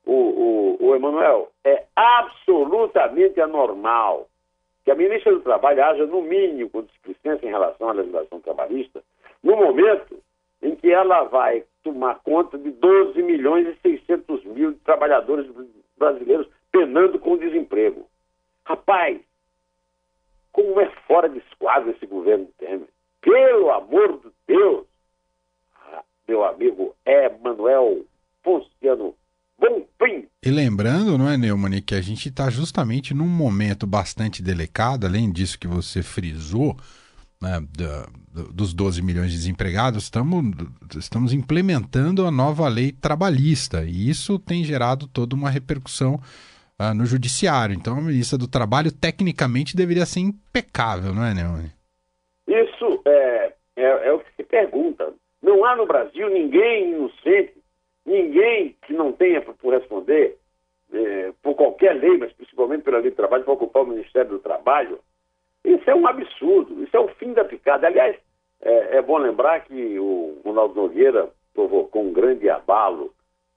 O, 0.07 0.13
o, 0.81 0.87
o 0.87 0.97
Emanuel, 0.97 1.51
é 1.63 1.85
absolutamente 1.95 3.39
anormal 3.39 4.29
que 4.83 4.91
a 4.91 4.95
ministra 4.95 5.31
do 5.31 5.41
Trabalho 5.41 5.85
haja, 5.85 6.07
no 6.07 6.23
mínimo, 6.23 6.71
com 6.71 6.83
displicência 6.83 7.47
em 7.47 7.51
relação 7.51 7.91
à 7.91 7.93
legislação 7.93 8.41
trabalhista, 8.41 9.03
no 9.43 9.55
momento 9.57 10.19
em 10.63 10.75
que 10.75 10.91
ela 10.91 11.25
vai 11.25 11.65
tomar 11.85 12.21
conta 12.25 12.57
de 12.57 12.71
12 12.71 13.23
milhões 13.23 13.69
e 13.69 13.77
600 13.83 14.45
mil 14.45 14.75
trabalhadores 14.85 15.47
brasileiros 15.99 16.49
penando 16.73 17.19
com 17.19 17.37
desemprego. 17.37 18.07
Rapaz, 18.65 19.21
como 20.51 20.81
é 20.81 20.89
fora 21.07 21.29
de 21.29 21.39
esquadro 21.41 21.91
esse 21.91 22.07
governo 22.07 22.49
Temer. 22.59 22.89
Pelo 23.21 23.71
amor 23.71 24.19
de 24.19 24.31
Deus, 24.47 24.87
meu 26.27 26.45
amigo 26.45 26.95
Emanuel 27.05 28.05
Ponciano 28.43 29.15
Bonfim. 29.59 30.27
E 30.45 30.51
lembrando, 30.51 31.17
não 31.17 31.29
é, 31.29 31.37
Neumann, 31.37 31.81
que 31.81 31.95
a 31.95 32.01
gente 32.01 32.29
está 32.29 32.51
justamente 32.51 33.15
num 33.15 33.29
momento 33.29 33.87
bastante 33.87 34.43
delicado, 34.43 35.07
além 35.07 35.31
disso 35.31 35.59
que 35.59 35.69
você 35.69 36.03
frisou, 36.03 36.77
né, 37.41 37.61
dos 38.53 38.73
12 38.73 39.03
milhões 39.03 39.31
de 39.31 39.37
desempregados, 39.37 40.05
estamos, 40.05 40.45
estamos 40.97 41.33
implementando 41.33 42.27
a 42.27 42.31
nova 42.31 42.69
lei 42.69 42.93
trabalhista 42.93 43.85
e 43.85 44.09
isso 44.09 44.39
tem 44.39 44.65
gerado 44.65 45.07
toda 45.07 45.35
uma 45.35 45.51
repercussão 45.51 46.21
uh, 46.81 46.95
no 46.95 47.05
judiciário. 47.05 47.75
Então 47.75 47.99
a 47.99 48.01
ministra 48.01 48.39
do 48.39 48.49
Trabalho 48.49 48.93
tecnicamente 48.93 49.77
deveria 49.77 50.07
ser 50.07 50.21
impecável, 50.21 51.13
não 51.13 51.25
é, 51.25 51.35
Neone? 51.35 51.73
Isso 52.47 53.03
é, 53.07 53.53
é, 53.77 54.09
é 54.09 54.13
o 54.13 54.21
que 54.21 54.31
se 54.37 54.45
pergunta. 54.45 55.13
Não 55.43 55.65
há 55.65 55.77
no 55.77 55.87
Brasil 55.87 56.29
ninguém 56.31 56.91
inocente, 56.91 57.55
ninguém 58.07 58.77
que 58.83 58.93
não 58.93 59.13
tenha 59.13 59.41
por 59.43 59.75
responder 59.75 60.39
é, 60.93 61.33
por 61.43 61.55
qualquer 61.55 61.95
lei, 61.95 62.17
mas 62.19 62.33
principalmente 62.33 62.83
pela 62.83 62.99
lei 62.99 63.11
do 63.11 63.17
trabalho, 63.17 63.45
para 63.45 63.55
ocupar 63.55 63.83
o 63.83 63.87
Ministério 63.87 64.31
do 64.31 64.39
Trabalho 64.39 65.01
isso 65.65 65.89
é 65.89 65.95
um 65.95 66.07
absurdo, 66.07 66.83
isso 66.83 66.97
é 66.97 67.01
o 67.01 67.09
fim 67.09 67.33
da 67.33 67.45
picada. 67.45 67.87
Aliás, 67.87 68.17
é, 68.61 68.97
é 68.97 69.03
bom 69.03 69.19
lembrar 69.19 69.61
que 69.61 69.99
o 69.99 70.41
Ronaldo 70.45 70.75
Nogueira 70.75 71.31
provocou 71.55 72.03
um 72.03 72.13
grande 72.13 72.49
abalo 72.51 73.13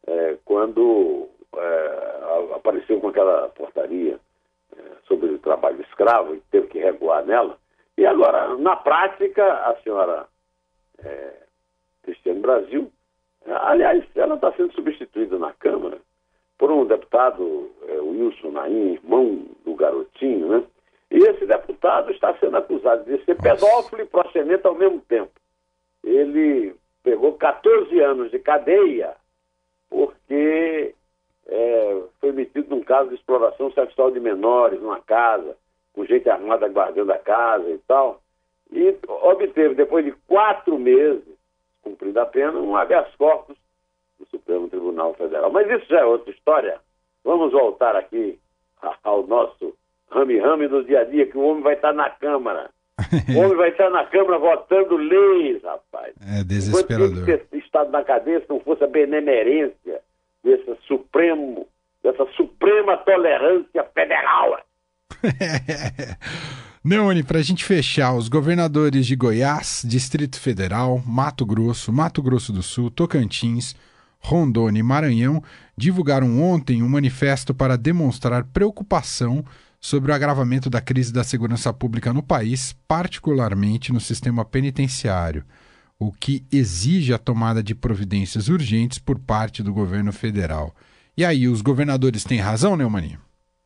é, 0.05 0.37
quando 0.45 1.27
é, 1.55 2.55
apareceu 2.55 2.99
com 2.99 3.09
aquela 3.09 3.49
portaria 3.49 4.19
sobre 5.07 5.29
o 5.29 5.39
trabalho 5.39 5.81
escravo 5.81 6.35
e 6.35 6.41
teve 6.51 6.67
que 6.67 6.79
regular 6.79 7.25
nela. 7.25 7.57
E 7.97 8.05
agora, 8.05 8.55
na 8.57 8.75
prática, 8.75 9.43
a 9.43 9.75
senhora 9.81 10.27
é, 11.03 11.33
Cristiane 12.05 12.39
Brasil, 12.39 12.91
aliás, 13.45 14.03
ela 14.15 14.35
está 14.35 14.51
sendo 14.53 14.73
substituída 14.73 15.37
na 15.37 15.51
Câmara 15.53 15.97
por 16.57 16.71
um 16.71 16.85
deputado, 16.85 17.69
é, 17.87 17.99
Wilson 17.99 18.51
Naim, 18.51 18.93
irmão 18.93 19.45
do 19.65 19.75
garotinho, 19.75 20.47
né? 20.47 20.63
E 21.11 21.17
esse 21.17 21.45
deputado 21.45 22.11
está 22.11 22.33
sendo 22.37 22.57
acusado 22.57 23.03
de 23.03 23.23
ser 23.25 23.35
pedófilo 23.35 24.01
e 24.01 24.05
proxeneta 24.05 24.67
ao 24.67 24.75
mesmo 24.75 24.99
tempo. 25.01 25.31
Ele 26.03 26.75
pegou 27.03 27.33
14 27.33 27.99
anos 27.99 28.31
de 28.31 28.39
cadeia 28.39 29.15
porque 29.89 30.95
é, 31.47 32.01
foi 32.19 32.31
metido 32.31 32.75
num 32.75 32.83
caso 32.83 33.09
de 33.09 33.15
exploração 33.15 33.71
sexual 33.71 34.11
de 34.11 34.19
menores 34.19 34.81
numa 34.81 34.99
casa, 34.99 35.55
com 35.93 36.05
gente 36.05 36.29
armada 36.29 36.67
guardando 36.67 37.11
a 37.11 37.17
casa 37.17 37.69
e 37.69 37.77
tal. 37.79 38.21
E 38.71 38.97
obteve, 39.07 39.75
depois 39.75 40.03
de 40.03 40.11
quatro 40.27 40.77
meses, 40.79 41.34
cumprida 41.85 42.23
a 42.23 42.25
pena, 42.25 42.59
um 42.59 42.75
habeas 42.75 43.13
corpus 43.15 43.55
do 44.19 44.25
Supremo 44.27 44.67
Tribunal 44.67 45.13
Federal. 45.13 45.51
Mas 45.51 45.69
isso 45.69 45.85
já 45.87 45.99
é 45.99 46.05
outra 46.05 46.31
história. 46.31 46.79
Vamos 47.23 47.51
voltar 47.51 47.95
aqui 47.95 48.39
ao 49.03 49.25
nosso 49.27 49.75
rame-rame 50.11 50.67
do 50.67 50.83
dia 50.83 51.01
a 51.01 51.03
dia, 51.03 51.27
que 51.27 51.37
o 51.37 51.41
homem 51.41 51.63
vai 51.63 51.75
estar 51.75 51.93
na 51.93 52.09
Câmara. 52.09 52.69
o 53.35 53.39
homem 53.39 53.55
vai 53.55 53.69
estar 53.69 53.89
na 53.89 54.05
Câmara 54.05 54.39
votando 54.39 54.97
leis, 54.97 55.61
rapaz. 55.63 56.13
É 56.21 56.43
desesperador. 56.43 57.07
Enquanto 57.07 57.47
ter 57.47 57.57
estado 57.57 57.91
na 57.91 58.03
cadeia 58.03 58.39
se 58.39 58.49
não 58.49 58.59
fosse 58.59 58.83
a 58.83 58.87
benemerência 58.87 60.01
desse 60.43 60.75
supremo, 60.87 61.67
dessa 62.03 62.25
suprema 62.33 62.97
tolerância 62.97 63.83
federal. 63.93 64.59
Neone, 66.87 67.23
para 67.23 67.39
a 67.39 67.41
gente 67.41 67.65
fechar, 67.65 68.13
os 68.13 68.29
governadores 68.29 69.07
de 69.07 69.15
Goiás, 69.15 69.83
Distrito 69.83 70.39
Federal, 70.39 71.01
Mato 71.03 71.43
Grosso, 71.43 71.91
Mato 71.91 72.21
Grosso 72.21 72.53
do 72.53 72.61
Sul, 72.61 72.91
Tocantins, 72.91 73.75
Rondônia 74.19 74.81
e 74.81 74.83
Maranhão 74.83 75.41
divulgaram 75.75 76.39
ontem 76.39 76.83
um 76.83 76.87
manifesto 76.87 77.55
para 77.55 77.75
demonstrar 77.75 78.43
preocupação 78.43 79.43
sobre 79.81 80.11
o 80.11 80.13
agravamento 80.13 80.69
da 80.69 80.79
crise 80.79 81.11
da 81.11 81.23
segurança 81.23 81.73
pública 81.73 82.13
no 82.13 82.21
país, 82.21 82.73
particularmente 82.87 83.91
no 83.91 83.99
sistema 83.99 84.45
penitenciário, 84.45 85.43
o 85.97 86.11
que 86.11 86.45
exige 86.53 87.15
a 87.15 87.17
tomada 87.17 87.63
de 87.63 87.73
providências 87.73 88.47
urgentes 88.47 88.99
por 88.99 89.17
parte 89.17 89.63
do 89.63 89.73
governo 89.73 90.13
federal. 90.13 90.71
E 91.17 91.25
aí, 91.25 91.47
os 91.47 91.63
governadores 91.63 92.23
têm 92.23 92.37
razão, 92.37 92.77
Neumani? 92.77 93.17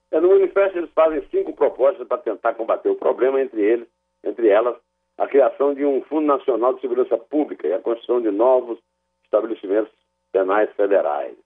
É, 0.10 0.22
no 0.22 0.30
manifesto 0.30 0.79
fazem 1.00 1.26
cinco 1.32 1.54
propostas 1.54 2.06
para 2.06 2.18
tentar 2.18 2.56
combater 2.56 2.90
o 2.90 2.96
problema, 2.96 3.42
entre 3.42 3.62
eles, 3.62 3.88
entre 4.22 4.50
elas, 4.50 4.76
a 5.18 5.26
criação 5.28 5.74
de 5.74 5.86
um 5.86 6.02
Fundo 6.02 6.28
Nacional 6.28 6.74
de 6.74 6.82
Segurança 6.82 7.18
Pública 7.18 7.66
e 7.66 7.74
a 7.74 7.80
construção 7.80 8.22
de 8.22 8.30
novos 8.30 8.78
estabelecimentos 9.24 9.94
penais 10.34 10.70
federais. 10.74 11.38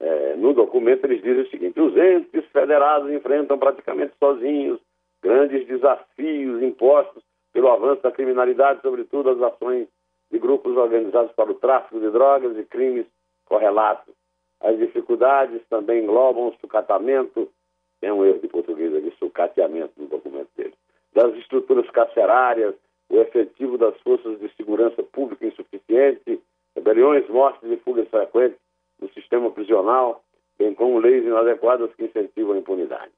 É, 0.00 0.36
no 0.36 0.54
documento 0.54 1.04
eles 1.04 1.22
dizem 1.22 1.42
o 1.42 1.50
seguinte: 1.50 1.78
os 1.78 1.94
entes 1.98 2.46
federados 2.46 3.10
enfrentam 3.10 3.58
praticamente 3.58 4.14
sozinhos 4.18 4.80
grandes 5.22 5.66
desafios 5.66 6.62
impostos 6.62 7.22
pelo 7.52 7.68
avanço 7.68 8.02
da 8.02 8.10
criminalidade, 8.10 8.80
sobretudo 8.80 9.30
as 9.30 9.52
ações 9.52 9.86
de 10.30 10.38
grupos 10.38 10.74
organizados 10.78 11.32
para 11.32 11.50
o 11.50 11.56
tráfico 11.56 12.00
de 12.00 12.10
drogas 12.10 12.56
e 12.56 12.64
crimes 12.64 13.06
correlatos. 13.44 14.14
As 14.62 14.78
dificuldades 14.78 15.60
também 15.68 16.04
englobam 16.04 16.48
o 16.48 16.56
sucatamento, 16.58 17.50
tem 18.00 18.10
um 18.10 18.24
erro 18.24 18.38
de 18.40 18.48
português 18.48 18.94
ali, 18.94 19.12
sucateamento 19.18 19.92
no 19.96 20.06
documento 20.06 20.48
dele, 20.56 20.74
das 21.14 21.34
estruturas 21.36 21.88
carcerárias, 21.90 22.74
o 23.08 23.20
efetivo 23.20 23.78
das 23.78 23.98
forças 24.00 24.38
de 24.38 24.48
segurança 24.56 25.02
pública 25.02 25.46
insuficiente, 25.46 26.40
rebeliões, 26.74 27.28
mortes 27.28 27.70
e 27.70 27.76
fugas 27.78 28.08
frequentes 28.08 28.58
no 29.00 29.08
sistema 29.10 29.50
prisional, 29.50 30.22
bem 30.58 30.74
como 30.74 30.98
leis 30.98 31.24
inadequadas 31.24 31.94
que 31.94 32.04
incentivam 32.04 32.54
a 32.54 32.58
impunidade. 32.58 33.12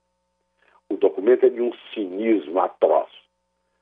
O 0.90 0.96
documento 0.96 1.44
é 1.44 1.48
de 1.48 1.60
um 1.60 1.72
cinismo 1.92 2.60
atroz. 2.60 3.08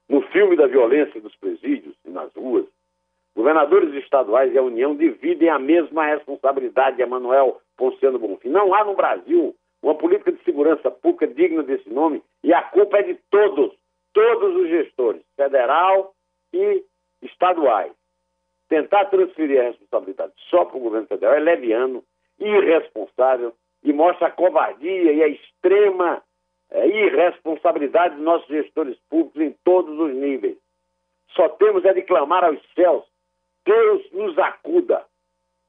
No 0.08 0.22
filme 0.22 0.56
da 0.56 0.66
violência 0.66 1.20
dos 1.20 1.34
presídios 1.36 1.94
e 2.04 2.10
nas 2.10 2.32
ruas, 2.34 2.66
governadores 3.34 3.92
estaduais 3.94 4.52
e 4.52 4.58
a 4.58 4.62
União 4.62 4.94
dividem 4.94 5.48
a 5.48 5.58
mesma 5.58 6.06
responsabilidade 6.06 6.96
de 6.96 7.02
Emanuel 7.02 7.60
Ponciano 7.76 8.18
Bonfim. 8.18 8.48
Não 8.48 8.74
há 8.74 8.84
no 8.84 8.94
Brasil 8.94 9.54
uma 9.86 9.94
política 9.94 10.32
de 10.32 10.42
segurança 10.42 10.90
pública 10.90 11.28
digna 11.28 11.62
desse 11.62 11.88
nome 11.88 12.20
e 12.42 12.52
a 12.52 12.60
culpa 12.60 12.98
é 12.98 13.02
de 13.02 13.14
todos, 13.30 13.72
todos 14.12 14.56
os 14.56 14.68
gestores, 14.68 15.22
federal 15.36 16.12
e 16.52 16.84
estaduais. 17.22 17.92
Tentar 18.68 19.04
transferir 19.04 19.60
a 19.60 19.68
responsabilidade 19.68 20.32
só 20.50 20.64
para 20.64 20.76
o 20.76 20.80
governo 20.80 21.06
federal 21.06 21.36
é 21.36 21.38
leviano, 21.38 22.02
irresponsável 22.36 23.54
e 23.84 23.92
mostra 23.92 24.26
a 24.26 24.32
covardia 24.32 25.12
e 25.12 25.22
a 25.22 25.28
extrema 25.28 26.20
é, 26.68 26.88
irresponsabilidade 26.88 28.16
dos 28.16 28.24
nossos 28.24 28.48
gestores 28.48 28.98
públicos 29.08 29.40
em 29.40 29.52
todos 29.62 29.96
os 30.00 30.12
níveis. 30.12 30.58
Só 31.36 31.48
temos 31.50 31.84
é 31.84 31.94
de 31.94 32.02
clamar 32.02 32.42
aos 32.42 32.60
céus: 32.74 33.04
Deus 33.64 34.10
nos 34.10 34.36
acuda 34.36 35.06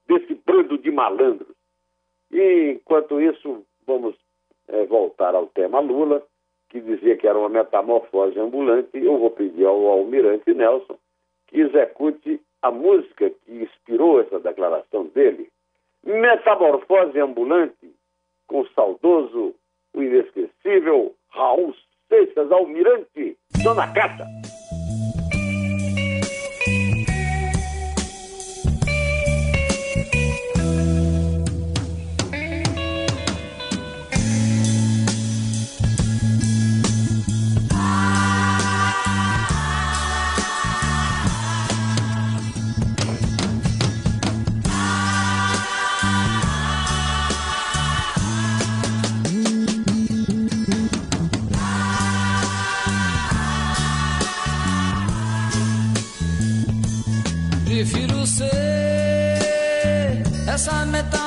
desse 0.08 0.34
bando 0.44 0.76
de 0.80 0.90
malandros. 0.90 1.56
E, 2.32 2.72
enquanto 2.72 3.22
isso, 3.22 3.64
vamos 3.88 4.16
é, 4.68 4.86
voltar 4.86 5.34
ao 5.34 5.48
tema 5.48 5.80
Lula, 5.80 6.22
que 6.70 6.82
dizia 6.82 7.16
que 7.16 7.28
era 7.28 7.40
uma 7.40 7.50
metamorfose 7.50 8.38
ambulante. 8.40 8.90
Eu 8.94 9.18
vou 9.18 9.32
pedir 9.32 9.66
ao 9.66 9.88
almirante 9.88 10.54
Nelson 10.54 10.98
que 11.48 11.62
execute 11.62 12.42
a 12.62 12.70
música 12.70 13.30
que 13.30 13.64
inspirou 13.64 14.20
essa 14.20 14.40
declaração 14.40 15.06
dele. 15.06 15.50
Metamorfose 16.04 17.18
ambulante, 17.20 17.94
com 18.48 18.62
o 18.62 18.68
saudoso 18.70 19.56
o 19.94 20.04
inesquecível 20.04 21.16
Raul 21.30 21.74
Seixas 22.10 22.52
Almirante, 22.52 23.38
Dona 23.64 23.92
Cata. 23.94 24.37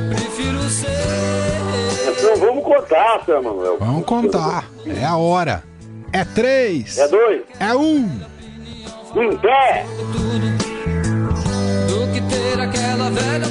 Eu 0.00 0.08
prefiro 0.08 0.62
ser. 0.70 0.86
Então 2.10 2.36
vamos 2.38 2.64
contar, 2.64 3.22
seu 3.26 3.42
Manuel. 3.42 3.76
Vamos 3.78 4.06
contar. 4.06 4.64
É 4.86 5.04
a 5.04 5.16
hora. 5.16 5.62
É 6.10 6.24
três. 6.24 6.96
É 6.96 7.06
dois. 7.06 7.42
É 7.60 7.74
um. 7.74 8.08
Em 9.14 9.36
pé. 9.36 9.84
Do 11.86 12.12
que 12.14 12.20
ter 12.34 12.60
aquela 12.60 13.10
velha 13.10 13.46